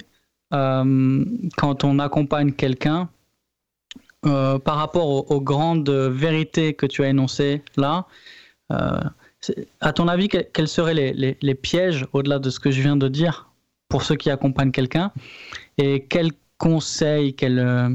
[0.51, 3.09] quand on accompagne quelqu'un
[4.21, 8.07] par rapport aux, aux, grandes vérités que tu as énoncées là
[9.81, 13.51] à ton avis, quels seraient les, pièges, au-delà de ce que je viens de dire,
[13.89, 15.13] pour ceux qui accompagnent quelqu'un?
[15.79, 17.89] Et quels conseils, quelles euh,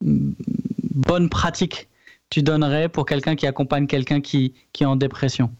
[0.00, 1.88] bonnes pratiques
[2.30, 5.52] tu donnerais pour quelqu'un qui accompagne quelqu'un qui, est en dépression?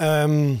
[0.00, 0.54] Euh,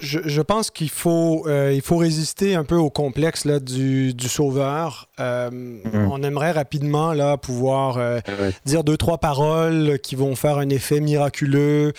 [0.00, 4.28] je, pense qu'il faut, euh, il faut résister un peu au complexe là, du, du
[4.28, 5.08] sauveur.
[5.20, 6.08] Euh, mm-hmm.
[6.10, 8.20] On aimerait rapidement là, pouvoir euh,
[8.64, 11.92] dire deux, trois paroles qui vont faire un effet miraculeux.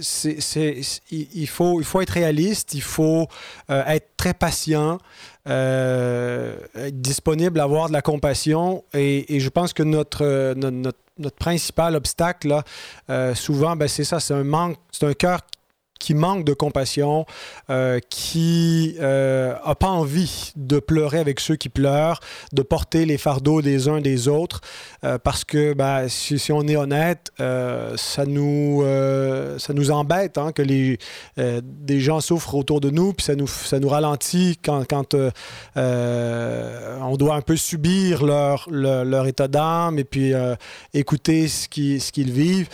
[0.00, 0.80] c'est,
[1.10, 3.28] il, faut, il faut être réaliste, il faut
[3.68, 4.98] être très patient.
[5.46, 8.84] être disponible, avoir de la compassion.
[8.94, 14.02] Et, et je pense que notre, notre, notre notre principal obstacle, là, souvent, ben, c'est
[14.02, 15.40] ça, c'est un manque, c'est un cœur
[16.02, 17.26] qui manque de compassion,
[17.70, 22.18] euh, qui n'a euh, pas envie de pleurer avec ceux qui pleurent,
[22.52, 24.60] de porter les fardeaux des uns des autres,
[25.04, 28.84] euh, parce que ben, si, on est honnête, ça, nous,
[29.58, 30.98] ça nous embête hein, que les,
[31.36, 35.14] des gens souffrent autour de nous, puis ça nous, ça nous ralentit quand, quand
[35.76, 40.32] on doit un peu subir leur, leur, état d'âme et puis
[40.94, 42.68] écouter ce qu'ils ce qu'ils vivent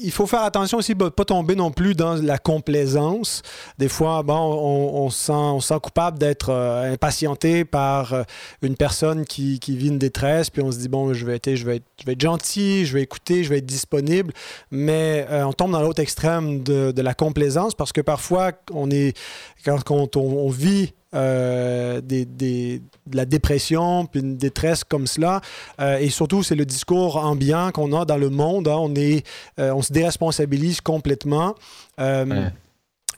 [0.00, 3.42] il faut faire attention aussi de pas tomber non plus dans la complaisance.
[3.78, 8.22] Des fois, bon, on, sent, on sent coupable d'être euh, impatienté par euh,
[8.62, 11.64] une personne qui, vit une détresse, puis on se dit, bon, je vais, être, je,
[11.64, 14.32] vais être, je vais être gentil, je vais écouter, je vais être disponible,
[14.70, 19.16] mais euh, on tombe dans l'autre extrême de, la complaisance parce que parfois, on est,
[19.64, 25.40] quand, on vit euh, des, de la dépression, puis une détresse comme cela.
[25.80, 28.68] Euh, et surtout, c'est le discours ambiant qu'on a dans le monde.
[28.68, 28.76] Hein.
[28.78, 29.26] On, est,
[29.58, 31.54] euh, on se déresponsabilise complètement.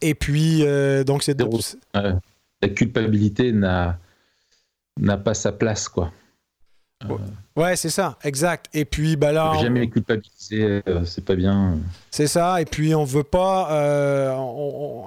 [0.02, 0.64] Et puis,
[1.06, 1.40] donc, c'est...
[2.62, 3.98] La culpabilité n'a
[5.24, 6.12] pas sa place, quoi.
[7.56, 8.68] Ouais, c'est ça, exact.
[8.74, 9.54] Et puis, ben là.
[9.60, 11.78] Jamais culpabiliser, euh, c'est pas bien.
[12.10, 12.60] C'est ça.
[12.60, 13.70] Et puis, on veut pas.
[13.70, 14.34] Euh,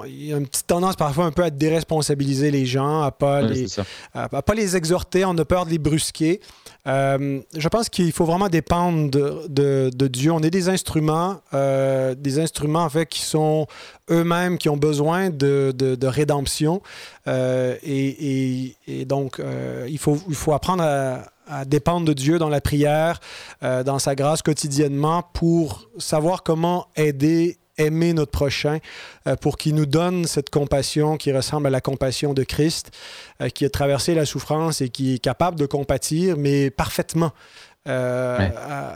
[0.07, 3.41] il y a une petite tendance parfois un peu à déresponsabiliser les gens, à pas,
[3.41, 3.67] les,
[4.13, 5.25] à, pas les exhorter.
[5.25, 6.41] On a peur de les brusquer.
[6.87, 10.31] Euh, je pense qu'il faut vraiment dépendre de, de, Dieu.
[10.31, 13.67] On est des instruments, des instruments en fait qui sont
[14.09, 16.81] eux-mêmes, qui ont besoin de, de rédemption.
[17.27, 19.39] Et, et, donc,
[19.87, 23.19] il, faut, il faut apprendre à à dépendre de Dieu dans la prière,
[23.63, 28.79] euh, dans sa grâce quotidiennement pour savoir comment aider aimer notre prochain,
[29.27, 32.91] euh, pour qu'il nous donne cette compassion qui ressemble à la compassion de Christ,
[33.41, 37.31] euh, qui a traversé la souffrance et qui est capable de compatir, mais parfaitement.
[37.89, 38.37] Euh,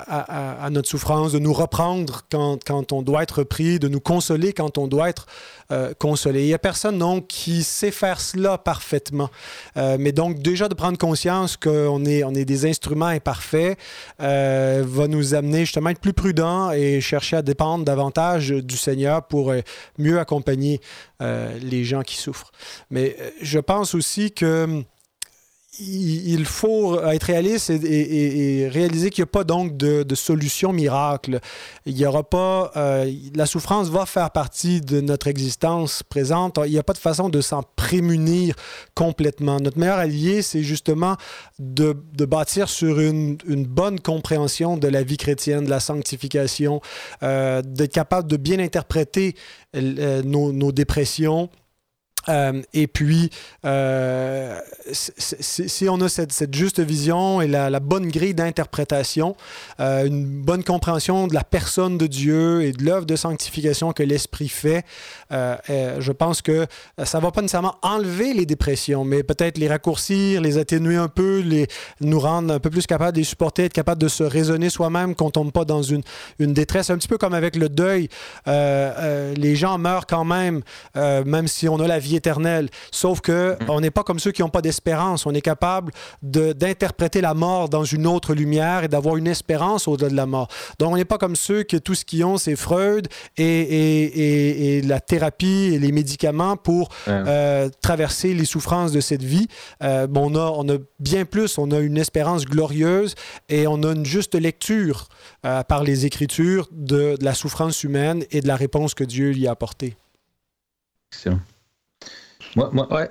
[0.08, 4.54] à, notre souffrance, de nous reprendre quand, quand, on doit être pris, de nous consoler
[4.54, 5.26] quand on doit être
[5.72, 6.44] euh, consolé.
[6.44, 9.30] Il n'y a personne donc qui sait faire cela parfaitement.
[9.78, 13.78] Euh, mais donc déjà de prendre conscience qu'on est, on est des instruments imparfaits
[14.20, 19.26] va nous amener justement à être plus prudents et chercher à dépendre davantage du Seigneur
[19.26, 19.54] pour
[19.98, 20.82] mieux accompagner
[21.20, 22.52] les gens qui souffrent.
[22.90, 24.84] Mais je pense aussi que
[25.80, 31.40] il faut être réaliste et, réaliser qu'il n'y a pas donc de, solution miracle.
[31.86, 32.72] Il y aura pas.
[32.76, 36.60] Euh, la souffrance va faire partie de notre existence présente.
[36.66, 38.56] Il n'y a pas de façon de s'en prémunir
[38.94, 39.60] complètement.
[39.60, 41.18] Notre meilleur allié, c'est justement
[41.58, 41.96] de,
[42.26, 46.82] bâtir sur une, bonne compréhension de la vie chrétienne, de la sanctification,
[47.24, 49.36] euh, d'être capable de bien interpréter
[49.76, 51.50] euh, nos dépressions
[52.30, 53.30] euh, et puis,
[53.66, 54.60] euh,
[54.92, 59.36] si on a cette, juste vision et la, bonne grille d'interprétation,
[59.80, 64.04] euh, une bonne compréhension de la personne de Dieu et de l'œuvre de sanctification que
[64.04, 64.86] l'Esprit fait,
[65.32, 66.66] je pense que
[67.04, 71.08] ça ne va pas nécessairement enlever les dépressions, mais peut-être les raccourcir, les atténuer un
[71.08, 71.68] peu, les,
[72.02, 75.16] nous rendre un peu plus capables de les supporter, être capable de se raisonner soi-même,
[75.16, 76.04] qu'on ne tombe pas dans une,
[76.40, 76.90] une détresse.
[76.90, 78.10] Un petit peu comme avec le deuil,
[78.46, 80.62] les gens meurent quand même,
[80.96, 82.70] même si on a la vie éternel.
[82.92, 83.70] Sauf que mm.
[83.70, 85.26] on n'est pas comme ceux qui n'ont pas d'espérance.
[85.26, 85.92] On est capable
[86.22, 90.48] d'interpréter la mort dans une autre lumière et d'avoir une espérance au-delà de la mort.
[90.80, 93.08] Donc, on n'est pas comme ceux que tout ce qu'ils ont, c'est Freud
[93.38, 99.24] et, et, et, la thérapie et les médicaments pour euh, traverser les souffrances de cette
[99.24, 99.48] vie.
[99.82, 101.58] Euh, on, a, on a bien plus.
[101.58, 103.16] On a une espérance glorieuse
[103.50, 105.08] et on a une juste lecture
[105.46, 109.34] euh, par les Écritures de, de la souffrance humaine et de la réponse que Dieu
[109.34, 109.96] y a apportée.
[111.12, 111.40] Excellent.
[112.56, 113.10] Moi, moi, ouais.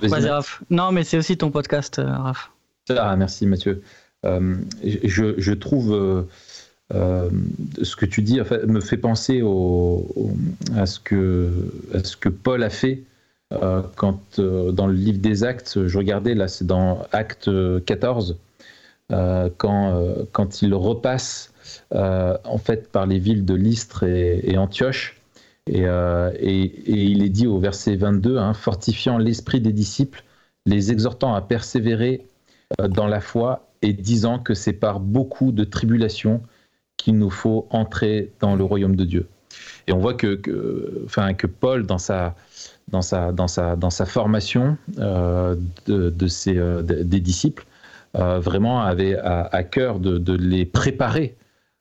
[0.00, 0.62] Vas-y, Raph.
[0.70, 2.50] Non, mais c'est aussi ton podcast, euh, Raph.
[2.90, 3.82] Ah, merci, Mathieu.
[4.24, 6.26] Euh, je, je, trouve
[6.92, 7.30] euh,
[7.82, 10.32] ce que tu dis en fait, me fait penser au,
[10.74, 11.50] à, ce que,
[11.92, 13.02] à ce que Paul a fait
[13.94, 17.48] quand, dans le livre des Actes, je regardais, là, c'est dans Acte
[17.84, 18.36] 14,
[19.10, 21.52] quand, quand il repasse
[21.92, 25.20] en fait par les villes de Lystre et, et Antioche
[25.72, 30.22] euh, et, il est dit au verset 22, hein, fortifiant l'esprit des disciples,
[30.66, 32.26] les exhortant à persévérer
[32.80, 36.42] euh, dans la foi et disant que c'est par beaucoup de tribulations
[36.96, 39.26] qu'il nous faut entrer dans le royaume de Dieu.
[39.86, 42.34] Et on voit que, que, Paul, dans sa,
[42.88, 45.54] dans sa, dans sa, dans sa formation euh,
[45.86, 47.66] de, ses, des disciples,
[48.14, 51.36] vraiment avait à, cœur de, les préparer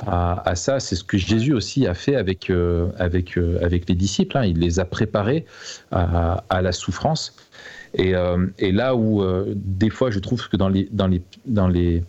[0.08, 0.80] à, ça.
[0.80, 4.38] C'est ce que Jésus aussi a fait avec, euh, avec, euh, avec les disciples.
[4.38, 4.45] Hein.
[4.45, 5.45] Il les a préparés
[5.91, 7.36] à, la souffrance.
[7.95, 9.24] Et, euh, et là où,
[9.56, 12.04] des fois, je trouve que dans les, dans les, dans les,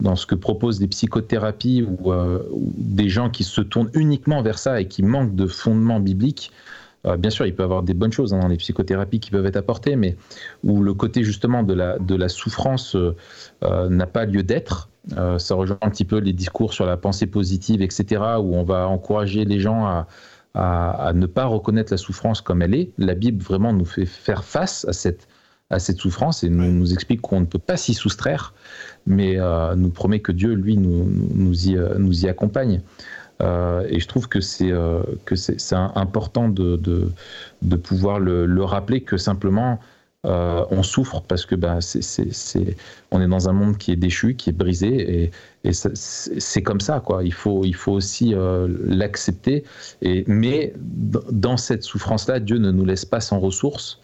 [0.00, 2.12] dans ce que proposent les psychothérapies ou,
[2.52, 6.50] des gens qui se tournent uniquement vers ça et qui manquent de fondements bibliques,
[7.18, 9.46] bien sûr, il peut y avoir des bonnes choses hein, dans les psychothérapies qui peuvent
[9.46, 10.16] être apportées, mais
[10.64, 12.96] où le côté justement de la, de la souffrance
[13.62, 14.88] n'a pas lieu d'être.
[15.38, 18.88] ça rejoint un petit peu les discours sur la pensée positive, etc., où on va
[18.88, 20.06] encourager les gens à,
[20.54, 22.90] à, ne pas reconnaître la souffrance comme elle est.
[22.98, 25.28] La Bible vraiment nous fait faire face à cette,
[25.70, 28.54] à cette souffrance et nous, nous explique qu'on ne peut pas s'y soustraire,
[29.06, 32.80] mais euh, nous promet que Dieu, lui, nous, nous, y, euh, nous y accompagne.
[33.40, 34.72] Euh, et je trouve que c'est
[35.24, 37.12] que c'est important de, de,
[37.62, 39.78] de pouvoir le, le, rappeler que simplement
[40.26, 42.76] euh, on souffre parce que ben, c'est,
[43.12, 45.30] on est dans un monde qui est déchu, qui est brisé,
[45.64, 47.00] et, c'est comme ça.
[47.00, 47.22] Quoi.
[47.24, 49.64] Il, faut, il faut aussi euh, l'accepter.
[50.02, 50.72] Et, mais
[51.30, 54.00] dans cette souffrance-là, Dieu ne nous laisse pas sans ressources.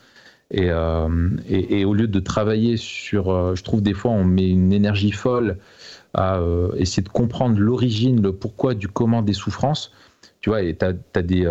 [0.51, 4.73] Et, euh, et, au lieu de travailler sur, je trouve des fois, on met une
[4.73, 5.57] énergie folle
[6.15, 6.41] à
[6.77, 9.93] essayer de comprendre l'origine, le pourquoi du comment des souffrances.
[10.41, 11.47] Tu vois, et tu as, des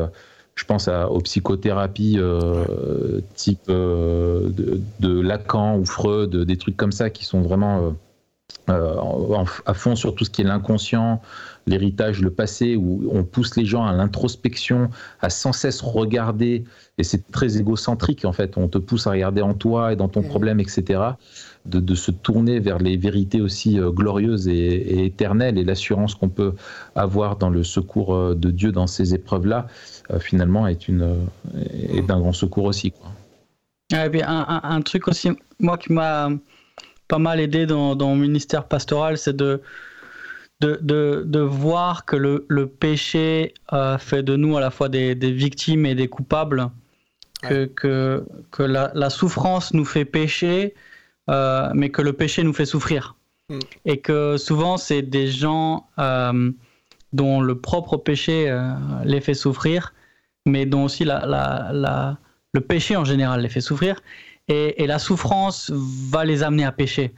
[0.56, 4.50] je pense aux psychothérapies euh, type euh,
[5.00, 7.96] de, Lacan ou Freud, des trucs comme ça qui sont vraiment
[8.70, 11.22] euh, à fond sur tout ce qui est l'inconscient,
[11.66, 14.90] l'héritage, le passé, où on pousse les gens à l'introspection,
[15.22, 16.64] à sans cesse regarder,
[16.98, 20.08] et c'est très égocentrique en fait, on te pousse à regarder en toi et dans
[20.08, 20.28] ton mmh.
[20.28, 21.00] problème, etc
[21.66, 26.54] de, se tourner vers les vérités aussi euh, glorieuses et, éternelles et l'assurance qu'on peut
[26.96, 29.68] avoir dans le secours euh, de Dieu dans ces épreuves-là,
[30.12, 31.16] euh, finalement, est, une,
[31.56, 32.92] est d'un grand secours aussi.
[32.92, 33.12] Quoi.
[33.92, 36.30] et un, truc aussi, moi qui m'a
[37.08, 39.62] pas mal aidé dans, dans mon ministère pastoral, c'est de,
[40.60, 40.80] de,
[41.26, 43.54] de, voir que le, le péché
[44.00, 46.70] fait de nous à la fois des, des victimes et des coupables,
[47.42, 50.74] que, que, que la, la, souffrance nous fait pécher,
[51.30, 53.16] euh, mais que le péché nous fait souffrir.
[53.50, 53.60] Mm.
[53.86, 56.52] Et que souvent, c'est des gens euh,
[57.14, 58.74] dont le propre péché euh,
[59.06, 59.94] les fait souffrir,
[60.46, 62.18] mais dont aussi la, la,
[62.54, 64.02] le péché en général les fait souffrir.
[64.50, 67.14] Et, et, la souffrance va les amener à pécher.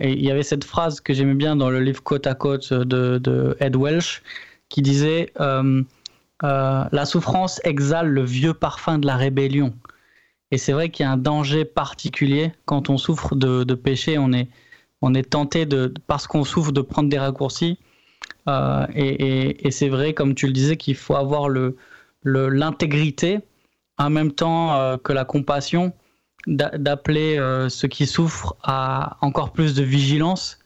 [0.00, 2.72] et il y avait cette phrase que j'aimais bien dans le livre Côte à Côte
[2.72, 4.20] de, de Ed Welsh
[4.68, 5.32] qui disait
[6.42, 9.72] La souffrance exhale le vieux parfum de la rébellion.
[10.54, 14.32] Et c'est vrai qu'il y a un danger particulier quand on souffre de, péché, on
[14.32, 14.48] est,
[15.02, 17.80] on est tenté de, parce qu'on souffre de prendre des raccourcis.
[18.48, 21.76] Euh, et, c'est vrai, comme tu le disais, qu'il faut avoir le,
[22.22, 23.40] l'intégrité,
[23.98, 25.92] en même temps euh, que la compassion,
[26.46, 30.60] d'appeler euh, ceux qui souffrent à encore plus de vigilance,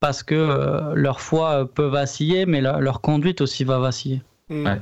[0.00, 4.22] parce que leur foi peut vaciller, mais leur conduite aussi va vaciller.
[4.48, 4.80] Ouais,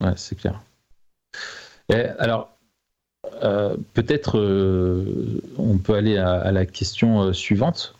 [0.00, 0.62] ouais c'est clair.
[1.90, 2.51] Et alors,
[3.42, 7.94] euh, peut-être euh, on peut aller à, la question euh, suivante.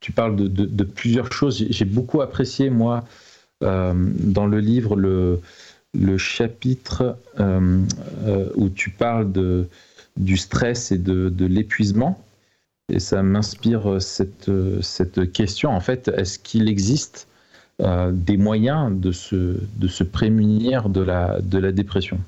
[0.00, 1.64] tu parles de, plusieurs choses.
[1.70, 3.04] J'ai beaucoup apprécié, moi,
[3.60, 5.40] dans le livre, le,
[6.18, 9.32] chapitre où tu parles
[10.16, 12.22] du stress et de, l'épuisement.
[12.88, 15.70] Et ça m'inspire cette, question.
[15.70, 17.28] En fait, est-ce qu'il existe
[17.78, 22.18] des moyens de se, prémunir de la dépression?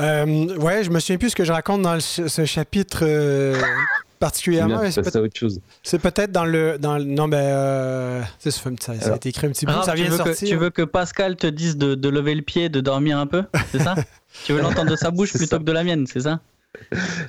[0.00, 3.60] Euh, ouais, je me souviens plus ce que je raconte dans ce chapitre euh,
[4.18, 4.90] particulièrement.
[4.90, 5.60] C'est autre chose.
[5.82, 9.66] C'est peut-être dans le, dans Non, mais euh, ça, ça, a été écrit un petit
[9.66, 9.72] peu.
[9.82, 10.34] ça vient tu sortir.
[10.34, 13.26] Que, tu veux que Pascal te dise de, de lever le pied, de dormir un
[13.26, 13.94] peu C'est ça?
[14.44, 16.40] Tu veux l'entendre de sa bouche plutôt que de la mienne, c'est ça?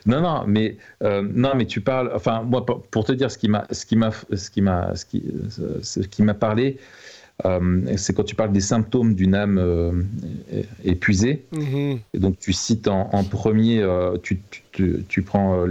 [0.05, 2.11] Non, non, mais euh, non, mais tu parles.
[2.13, 5.05] Enfin, moi, pour, te dire ce qui m'a, ce qui m'a, ce qui m'a, ce
[5.05, 5.23] qui,
[5.81, 9.91] ce qui m'a parlé, euh, c'est quand tu parles des symptômes d'une âme euh,
[10.83, 11.45] épuisée.
[11.53, 11.99] Mm-hmm.
[12.13, 15.65] Et donc tu cites en, premier, euh, tu, tu, prends,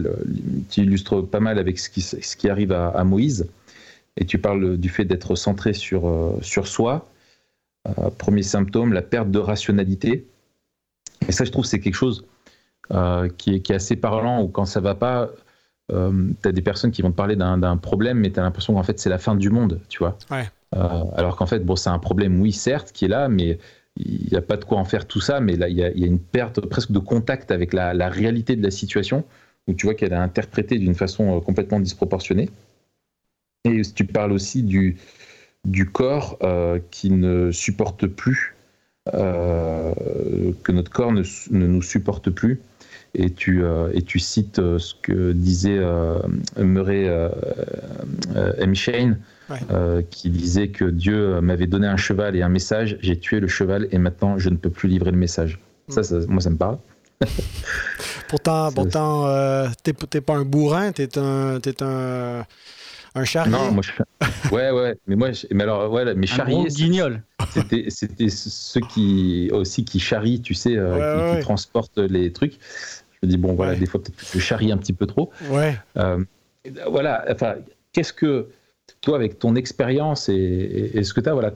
[0.71, 3.49] tu illustres pas mal avec ce qui, ce qui arrive à, Moïse.
[4.17, 7.09] Et tu parles du fait d'être centré sur, sur soi.
[8.17, 10.27] premier symptôme, la perte de rationalité.
[11.29, 12.25] Et ça, je trouve, c'est quelque chose
[13.37, 15.29] qui est, qui, est, assez parlant, où quand ça va pas,
[15.91, 18.83] tu as des personnes qui vont te parler d'un problème, mais tu as l'impression qu'en
[18.85, 20.17] fait, c'est la fin du monde, tu vois.
[20.31, 20.49] Ouais.
[20.77, 23.59] Euh, alors qu'en fait, bon, c'est un problème, oui, certes, qui est là, mais
[23.97, 25.41] il n'y a pas de quoi en faire tout ça.
[25.41, 28.71] Mais là, il y a, une perte presque de contact avec la, réalité de la
[28.71, 29.25] situation,
[29.67, 32.51] où tu vois qu'elle est interprétée d'une façon euh, complètement disproportionnée.
[33.65, 34.97] Et tu parles aussi du,
[35.93, 38.55] corps euh, qui ne supporte plus,
[39.13, 42.61] que notre corps ne, nous supporte plus.
[43.15, 43.63] Et tu,
[43.95, 45.81] et tu cites ce que disait
[46.59, 47.09] Murray
[48.59, 48.75] M.
[48.75, 49.19] Shane,
[49.71, 53.49] euh, qui disait que Dieu m'avait donné un cheval et un message, j'ai tué le
[53.49, 55.59] cheval et maintenant je ne peux plus livrer le message.
[55.89, 56.79] Ça, moi, ça me parle.
[58.29, 62.45] Pourtant, pourtant euh, t'es pas un bourrin, t'es un, es un,
[63.15, 63.53] un charrier.
[63.53, 64.51] Non, moi, je...
[64.55, 64.97] ouais, ouais.
[65.07, 66.67] Mais moi, mais alors, ouais, mais charrier.
[66.67, 67.23] guignol.
[67.53, 72.59] C'était, c'était ceux qui aussi qui charrient, tu sais, euh, qui, transportent les trucs.
[73.13, 75.31] Je me dis bon, voilà, des fois peut-être que je charrie un petit peu trop.
[75.49, 75.79] Ouais.
[75.97, 76.23] Euh,
[76.91, 77.25] voilà.
[77.31, 77.55] Enfin,
[77.93, 78.49] qu'est-ce que
[79.07, 81.53] toi, avec ton expérience et, et, ce que tu as, voilà,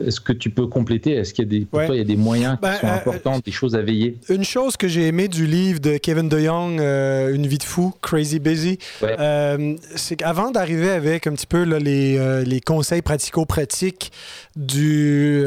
[0.00, 1.12] est-ce que tu peux compléter?
[1.12, 3.38] Est-ce qu'il y a des, il y a des moyens qui ben, sont euh, importants,
[3.44, 4.16] des choses à veiller?
[4.30, 7.92] Une chose que j'ai aimé du livre de Kevin DeYoung, euh, Une vie de fou,
[8.00, 14.12] Crazy Busy, euh, c'est qu'avant d'arriver avec un petit peu les, les, conseils pratico-pratiques
[14.56, 15.44] d'une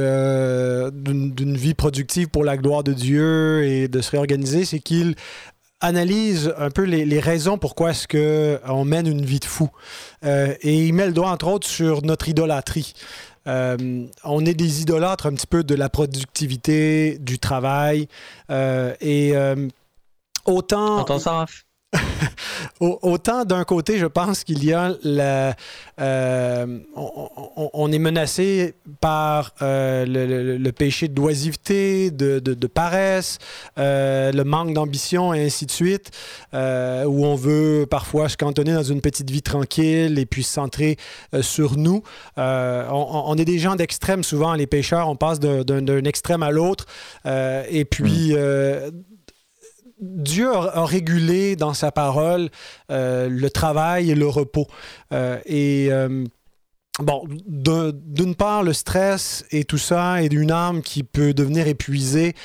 [1.57, 5.15] vie productive pour la gloire de Dieu et de se réorganiser, c'est qu'il
[5.81, 9.69] analyse un peu les, les raisons pourquoi est-ce qu'on mène une vie de fou.
[10.23, 12.93] et il met le doigt, entre autres, sur notre idolâtrie.
[13.47, 18.07] Euh, on est des idolâtres un petit peu de la productivité, du travail.
[18.49, 19.67] Euh, et euh,
[20.45, 21.05] autant.
[21.19, 21.45] Ça,
[22.79, 25.55] Autant d'un côté, je pense qu'il y a la,
[26.01, 33.37] euh, on, est menacé par euh, le, péché d'oisiveté, de, de, paresse,
[33.77, 36.11] euh, le manque d'ambition et ainsi de suite,
[36.53, 40.97] où on veut parfois se cantonner dans une petite vie tranquille et puis se centrer
[41.41, 42.03] sur nous.
[42.37, 46.85] On, est des gens d'extrême souvent, les pêcheurs, on passe d'un extrême à l'autre.
[47.25, 48.91] et puis, hmm.
[50.05, 52.49] Dieu a, régulé dans sa parole
[52.91, 54.67] euh, le travail et le repos.
[55.11, 56.25] Euh, et euh,
[56.99, 62.35] bon, d'une part, le stress et tout ça, et d'une âme qui peut devenir épuisée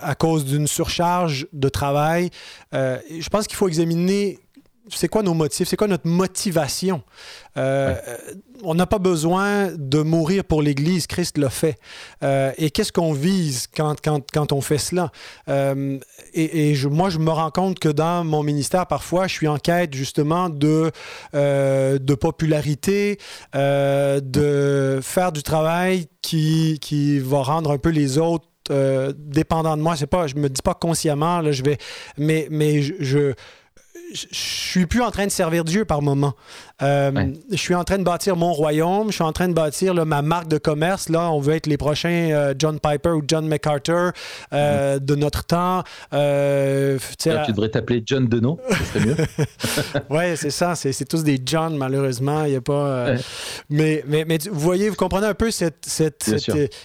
[0.00, 2.30] à cause d'une surcharge de travail.
[2.72, 4.38] je pense qu'il faut examiner
[4.94, 7.02] c'est quoi nos motifs, c'est quoi notre motivation?
[7.56, 7.94] Euh,
[8.62, 11.78] on n'a pas besoin de mourir pour l'Église, Christ l'a fait.
[12.22, 15.10] Euh, et qu'est-ce qu'on vise quand, quand, on fait cela?
[15.48, 15.98] Euh,
[16.34, 19.58] et, je, moi, je me rends compte que dans mon ministère, parfois, je suis en
[19.58, 20.90] quête justement de,
[21.32, 23.18] de popularité,
[23.54, 28.46] de faire du travail qui, qui va rendre un peu les autres
[29.16, 29.96] dépendants de moi.
[29.96, 31.78] C'est pas, je me dis pas consciemment, là, je vais,
[32.18, 33.34] mais, mais je je
[34.14, 36.34] suis plus en train de servir Dieu par moment.
[36.80, 39.94] Euh, je suis en train de bâtir mon royaume, je suis en train de bâtir
[40.06, 41.08] ma marque de commerce.
[41.08, 44.12] Là, on veut être les prochains euh, John Piper ou John MacArthur
[44.52, 45.82] euh, de notre temps.
[46.12, 48.60] tu devrais t'appeler John Deneau,
[48.94, 49.16] ce mieux.
[50.10, 50.76] oui, c'est ça.
[50.76, 52.44] C'est tous des John, malheureusement.
[52.44, 53.14] Il y a pas.
[53.68, 56.30] Mais, mais, mais, vous voyez, vous comprenez un peu cette, cette,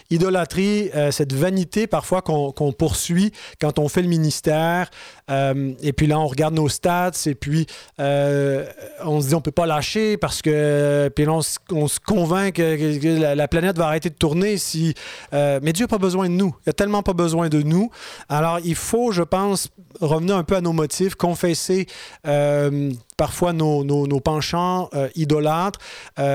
[0.09, 4.89] idolâtrie, cette vanité parfois qu'on poursuit quand on fait le ministère.
[5.29, 7.65] Et puis là, on regarde nos stats et puis
[7.97, 13.47] on se dit on peut pas lâcher parce que puis on, se convainc que, la,
[13.47, 14.93] planète va arrêter de tourner si
[15.33, 16.55] euh, mais Dieu n'a pas besoin de nous.
[16.65, 17.89] Il a tellement pas besoin de nous.
[18.29, 19.69] Alors il faut je pense
[20.01, 21.87] revenir un peu à nos motifs confesser
[22.27, 22.91] euh,
[23.23, 25.79] parfois nos, penchants euh, idolâtres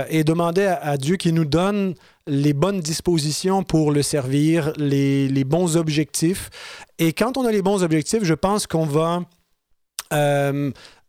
[0.08, 1.94] et demander à, Dieu qu'il nous donne
[2.26, 6.48] les bonnes dispositions pour le servir, les, les, bons objectifs.
[6.98, 9.20] Et quand on a les bons objectifs, je pense qu'on va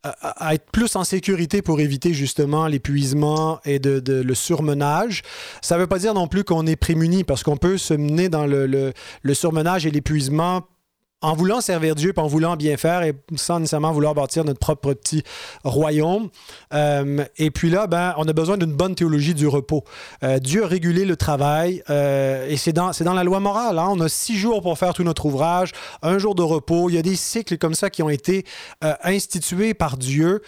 [0.03, 5.23] à, être plus en sécurité pour éviter justement l'épuisement et de, le surmenage.
[5.61, 8.27] Ça ne veut pas dire non plus qu'on est prémuni parce qu'on peut se mener
[8.27, 8.65] dans le,
[9.21, 10.63] le surmenage et l'épuisement
[11.21, 14.93] en voulant servir Dieu, en voulant bien faire et sans nécessairement vouloir bâtir notre propre
[14.93, 15.23] petit
[15.65, 16.29] royaume.
[16.73, 19.83] Euh, et puis là, ben, on a besoin d'une bonne théologie du repos.
[20.23, 23.79] Euh, Dieu a régulé le travail euh, et c'est dans, dans la loi morale.
[23.79, 23.89] Hein.
[23.91, 26.89] On a six jours pour faire tout notre ouvrage, un jour de repos.
[26.89, 28.45] Il y a des cycles comme ça qui ont été
[29.03, 30.41] institués par Dieu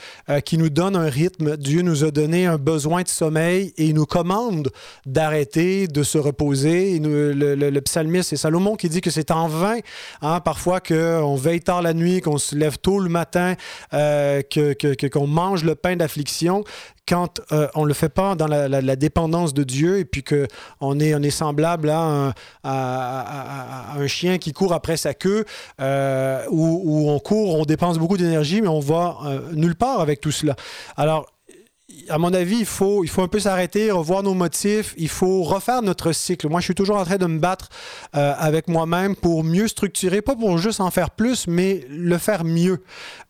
[0.45, 1.57] qui nous donnent un rythme.
[1.57, 4.69] Dieu nous a donné un besoin de sommeil et il nous commande
[5.05, 6.99] d'arrêter, de se reposer.
[6.99, 9.77] le, le, psalmiste, c'est Salomon qui dit que c'est en vain,
[10.21, 13.55] hein, parfois fois qu'on veille tard la nuit, qu'on se lève tôt le matin,
[13.93, 14.41] euh,
[15.11, 16.63] qu'on mange le pain d'affliction,
[17.07, 20.99] quand euh, on ne le fait pas dans la, dépendance de Dieu et puis qu'on
[20.99, 22.33] est, on est semblable à
[22.63, 25.45] un, chien qui court après sa queue,
[25.79, 29.17] euh, où, on court, on dépense beaucoup d'énergie, mais on va
[29.53, 30.55] nulle part avec tout cela.
[30.95, 31.25] Alors,
[32.09, 35.43] à mon avis, il faut, il faut un peu s'arrêter, revoir nos motifs, il faut
[35.43, 36.49] refaire notre cycle.
[36.49, 37.69] Moi, je suis toujours en train de me battre
[38.15, 42.43] euh, avec moi-même pour mieux structurer, pas pour juste en faire plus, mais le faire
[42.43, 42.83] mieux.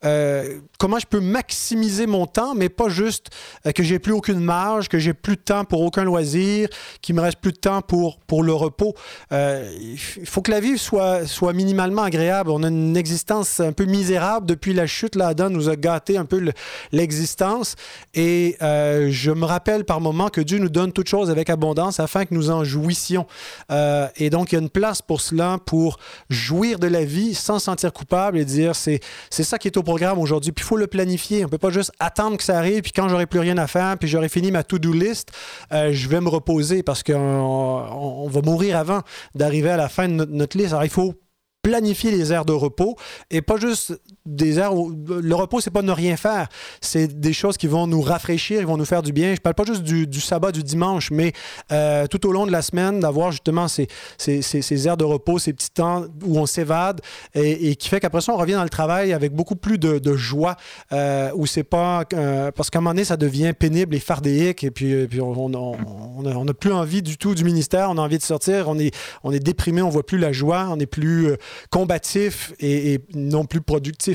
[0.04, 3.28] Euh, comment je peux maximiser mon temps, mais pas juste
[3.66, 6.70] euh, que j'ai plus aucune marge, que j'ai plus de temps pour aucun loisir,
[7.02, 8.96] qu'il me reste plus de temps pour, pour le repos.
[9.32, 12.50] il faut que la vie soit, soit minimalement agréable.
[12.52, 15.16] On a une existence un peu misérable depuis la chute.
[15.16, 16.52] Là, Adam nous a gâté un peu
[16.92, 17.76] l'existence
[18.14, 22.00] et euh, je me rappelle par moments que Dieu nous donne toutes choses avec abondance
[22.00, 23.26] afin que nous en jouissions.
[23.72, 25.98] Euh, et donc, il y a une place pour cela, pour
[26.30, 29.00] jouir de la vie sans se sentir coupable et dire c'est,
[29.30, 30.52] c'est ça qui est au programme aujourd'hui.
[30.52, 31.40] Puis il faut le planifier.
[31.40, 33.68] On ne peut pas juste attendre que ça arrive, puis quand j'aurai plus rien à
[33.68, 35.32] faire, puis j'aurai fini ma to-do list,
[35.72, 39.02] euh, je vais me reposer parce qu'on on va mourir avant
[39.36, 40.72] d'arriver à la fin de notre, notre liste.
[40.72, 41.14] Alors, il faut
[41.62, 42.96] planifier les aires de repos
[43.30, 43.94] et pas juste
[44.26, 46.48] des aires où le repos c'est pas ne rien faire
[46.80, 49.56] c'est des choses qui vont nous rafraîchir ils vont nous faire du bien je parle
[49.56, 51.34] pas juste du, sabbat du dimanche mais
[51.72, 55.40] euh, tout au long de la semaine d'avoir justement ces, ces, ces, aires de repos
[55.40, 57.02] ces petits temps où on s'évade
[57.34, 60.56] et, qui fait qu'après ça on revient dans le travail avec beaucoup plus de, joie
[60.92, 64.64] euh, où c'est pas euh, parce qu'à un moment donné ça devient pénible et fardéique
[64.64, 68.02] et puis, puis on n'a on, a, plus envie du tout du ministère on a
[68.02, 70.86] envie de sortir on est, on est déprimé on voit plus la joie on est
[70.86, 71.36] plus
[71.70, 74.11] combatif et, non plus productif.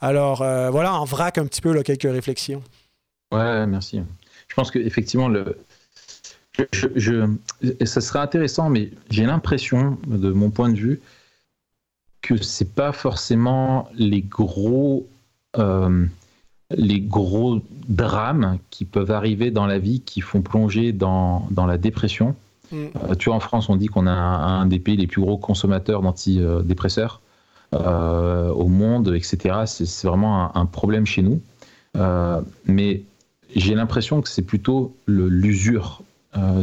[0.00, 2.62] Alors euh, voilà, en vrac un petit peu là, quelques réflexions.
[3.32, 4.00] Ouais, merci.
[4.48, 5.56] Je pense qu'effectivement, le,
[6.72, 7.28] je,
[7.84, 11.00] ça serait intéressant, mais j'ai l'impression, de mon point de vue,
[12.22, 15.06] que c'est pas forcément les gros,
[15.58, 16.04] euh,
[16.70, 21.78] les gros drames qui peuvent arriver dans la vie qui font plonger dans, dans la
[21.78, 22.36] dépression.
[22.72, 22.76] Mm.
[22.76, 25.38] Euh, tu vois, en France, on dit qu'on a un, des pays les plus gros
[25.38, 27.20] consommateurs d'antidépresseurs
[27.74, 27.78] euh,
[28.60, 29.62] au monde, etc.
[29.66, 31.40] C'est vraiment un, problème chez nous.
[31.96, 33.02] Euh, mais
[33.54, 36.02] j'ai l'impression que c'est plutôt l'usure.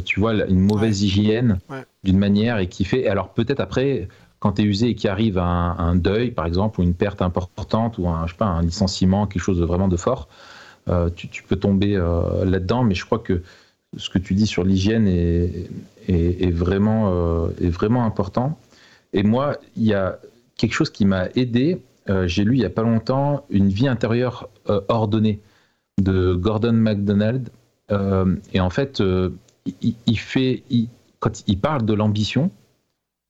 [0.06, 1.60] tu vois, une mauvaise hygiène
[2.04, 3.08] d'une manière et qui fait.
[3.08, 4.08] Alors peut-être après,
[4.39, 7.22] quand tu es usé et qu'il arrive un, un, deuil, par exemple, ou une perte
[7.22, 10.30] importante, ou un, je sais pas, un licenciement, quelque chose de vraiment de fort,
[11.16, 11.98] tu, tu, peux tomber
[12.45, 12.84] là-dedans.
[12.84, 13.41] Mais je crois que
[13.98, 15.70] ce que tu dis sur l'hygiène est,
[16.08, 18.58] est, vraiment, euh, est vraiment important.
[19.14, 20.20] Et moi, il y a
[20.58, 21.82] quelque chose qui m'a aidé.
[22.10, 25.39] Euh, j'ai lu il n'y a pas longtemps Une vie intérieure euh, ordonnée
[26.01, 27.49] de Gordon MacDonald.
[28.53, 29.01] et en fait,
[29.82, 30.64] il, fait,
[31.20, 32.51] quand il parle de l'ambition,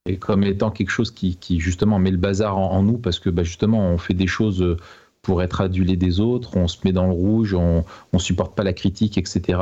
[0.05, 3.43] et comme étant quelque chose qui, justement met le bazar en, nous, parce que bah,
[3.43, 4.77] justement on fait des choses
[5.21, 8.63] pour être adulé des autres, on se met dans le rouge, on ne supporte pas
[8.63, 9.59] la critique, etc.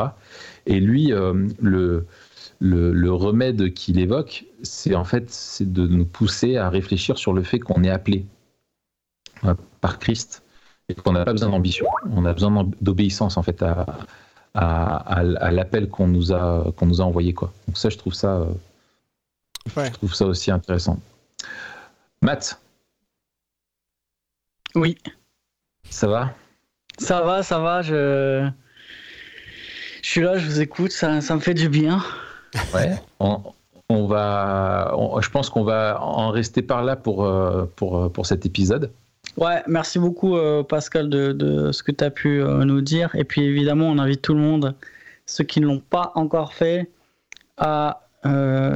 [0.65, 1.11] Et lui,
[1.59, 2.07] le,
[2.59, 7.43] le, remède qu'il évoque, c'est en fait c'est de nous pousser à réfléchir sur le
[7.43, 8.25] fait qu'on est appelé
[9.43, 10.43] euh, par Christ
[10.89, 13.85] et qu'on n'a pas besoin d'ambition, on a besoin d'obéissance en fait à,
[14.53, 17.51] à, l'appel qu'on nous a qu'on nous a envoyé quoi.
[17.67, 18.45] Donc ça, je trouve ça, euh,
[19.75, 20.99] je trouve ça aussi intéressant.
[22.21, 22.59] Matt?
[24.75, 24.97] Oui.
[25.89, 26.33] Ça va?
[26.97, 27.81] Ça va, ça va.
[27.81, 28.49] Je,
[30.01, 32.03] je suis là, je vous écoute, ça, ça me fait du bien.
[32.73, 32.95] Ouais.
[33.89, 38.25] On, va, je pense qu'on va en rester par là pour, euh, pour, euh, pour
[38.25, 38.91] cet épisode.
[39.37, 43.13] Ouais, merci beaucoup euh, Pascal de, de, ce que tu as pu nous dire.
[43.15, 44.75] Et puis évidemment, on invite tout le monde,
[45.25, 46.89] ceux qui ne l'ont pas encore fait,
[47.57, 48.01] à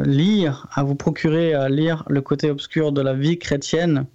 [0.06, 4.06] lire, à vous procurer à lire le côté obscur de la vie chrétienne,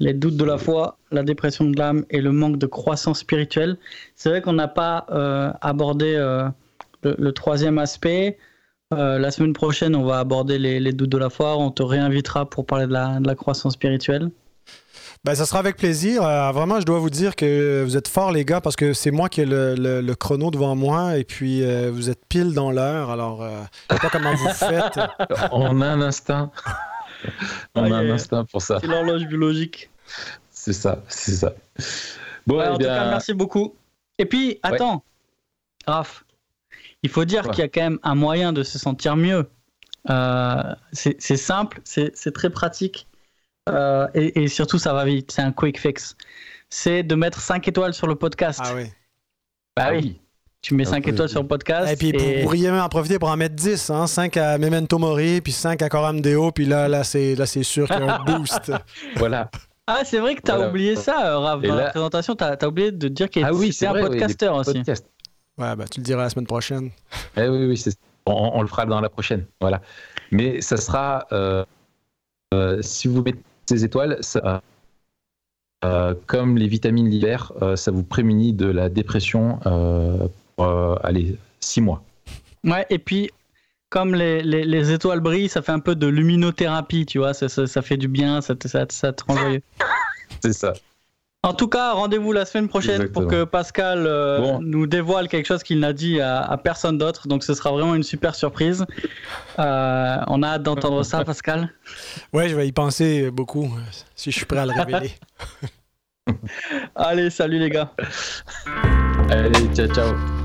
[0.00, 3.76] les doutes de la foi, la dépression de l'âme et le manque de croissance spirituelle.
[4.16, 5.04] C'est vrai qu'on n'a pas
[5.60, 6.16] abordé
[7.02, 8.38] le, troisième aspect.
[8.94, 11.56] Euh, la semaine prochaine, on va aborder les, doutes de la foi.
[11.58, 14.30] On te réinvitera pour parler de la, croissance spirituelle.
[15.24, 16.22] Ben, ça sera avec plaisir.
[16.24, 19.10] Euh, vraiment, je dois vous dire que vous êtes forts, les gars, parce que c'est
[19.10, 23.10] moi qui ai le, chrono devant moi et puis euh, vous êtes pile dans l'heure.
[23.10, 23.46] Alors,
[23.90, 24.98] je sais pas comment vous faites.
[25.52, 26.50] On a un instinct.
[27.74, 28.78] On a un instinct pour ça.
[28.80, 29.90] C'est l'horloge biologique.
[30.50, 31.52] C'est ça, c'est ça.
[32.46, 33.74] Bon, eh en tout cas, merci beaucoup.
[34.18, 35.02] Et puis, attends,
[35.86, 36.24] Raph,
[37.02, 39.48] il faut dire qu'il y a quand même un moyen de se sentir mieux.
[40.10, 43.08] Euh, c'est simple, c'est très pratique
[43.68, 45.30] euh, et, surtout ça va vite.
[45.30, 46.16] C'est un quick fix.
[46.70, 48.60] C'est de mettre 5 étoiles sur le podcast.
[48.62, 48.84] Ah oui.
[49.76, 50.20] Bah ah oui.
[50.60, 51.92] Tu mets 5 étoiles sur le podcast.
[51.92, 53.90] Et puis, vous pourriez même en profiter pour en mettre 10.
[53.90, 54.06] Hein?
[54.06, 58.00] 5 à Memento Mori, puis 5 à Coram Deo, puis là, là c'est sûr qu'il
[58.00, 58.72] y a un boost.
[59.16, 59.50] voilà.
[59.86, 61.62] Ah, c'est vrai que tu as oublié ça, euh, Rav.
[61.62, 64.82] Dans la présentation, tu as, oublié de dire qu'il ah oui, un podcasteur aussi.
[65.58, 66.90] Ouais, bah, tu le diras la semaine prochaine.
[67.36, 67.84] Eh oui, oui,
[68.26, 69.44] on, on, le fera dans la prochaine.
[69.60, 69.80] Voilà.
[70.30, 71.64] Mais ça sera, euh,
[72.54, 74.62] euh, si vous mettez ces étoiles, ça,
[75.84, 79.58] euh, comme les vitamines l'hiver, ça vous prémunit de la dépression
[80.56, 82.02] pour, allez, six mois.
[82.64, 83.30] Ouais, et puis,
[83.90, 87.48] comme les, les, les, étoiles brillent, ça fait un peu de luminothérapie, tu vois, ça,
[87.48, 89.62] ça, ça fait du bien, ça, ça, ça te rend joyeux.
[90.42, 90.74] C'est ça.
[91.44, 95.62] En tout cas, rendez-vous la semaine prochaine pour que Pascal euh, nous dévoile quelque chose
[95.62, 97.28] qu'il n'a dit à, personne d'autre.
[97.28, 98.84] Donc, ce sera vraiment une super surprise.
[99.58, 101.72] Euh, on a hâte d'entendre ça, Pascal.
[102.32, 103.70] Ouais, je vais y penser beaucoup
[104.16, 105.12] si je suis prêt à le révéler.
[106.96, 107.92] Allez, salut les gars.
[109.30, 110.37] Allez, ciao, ciao.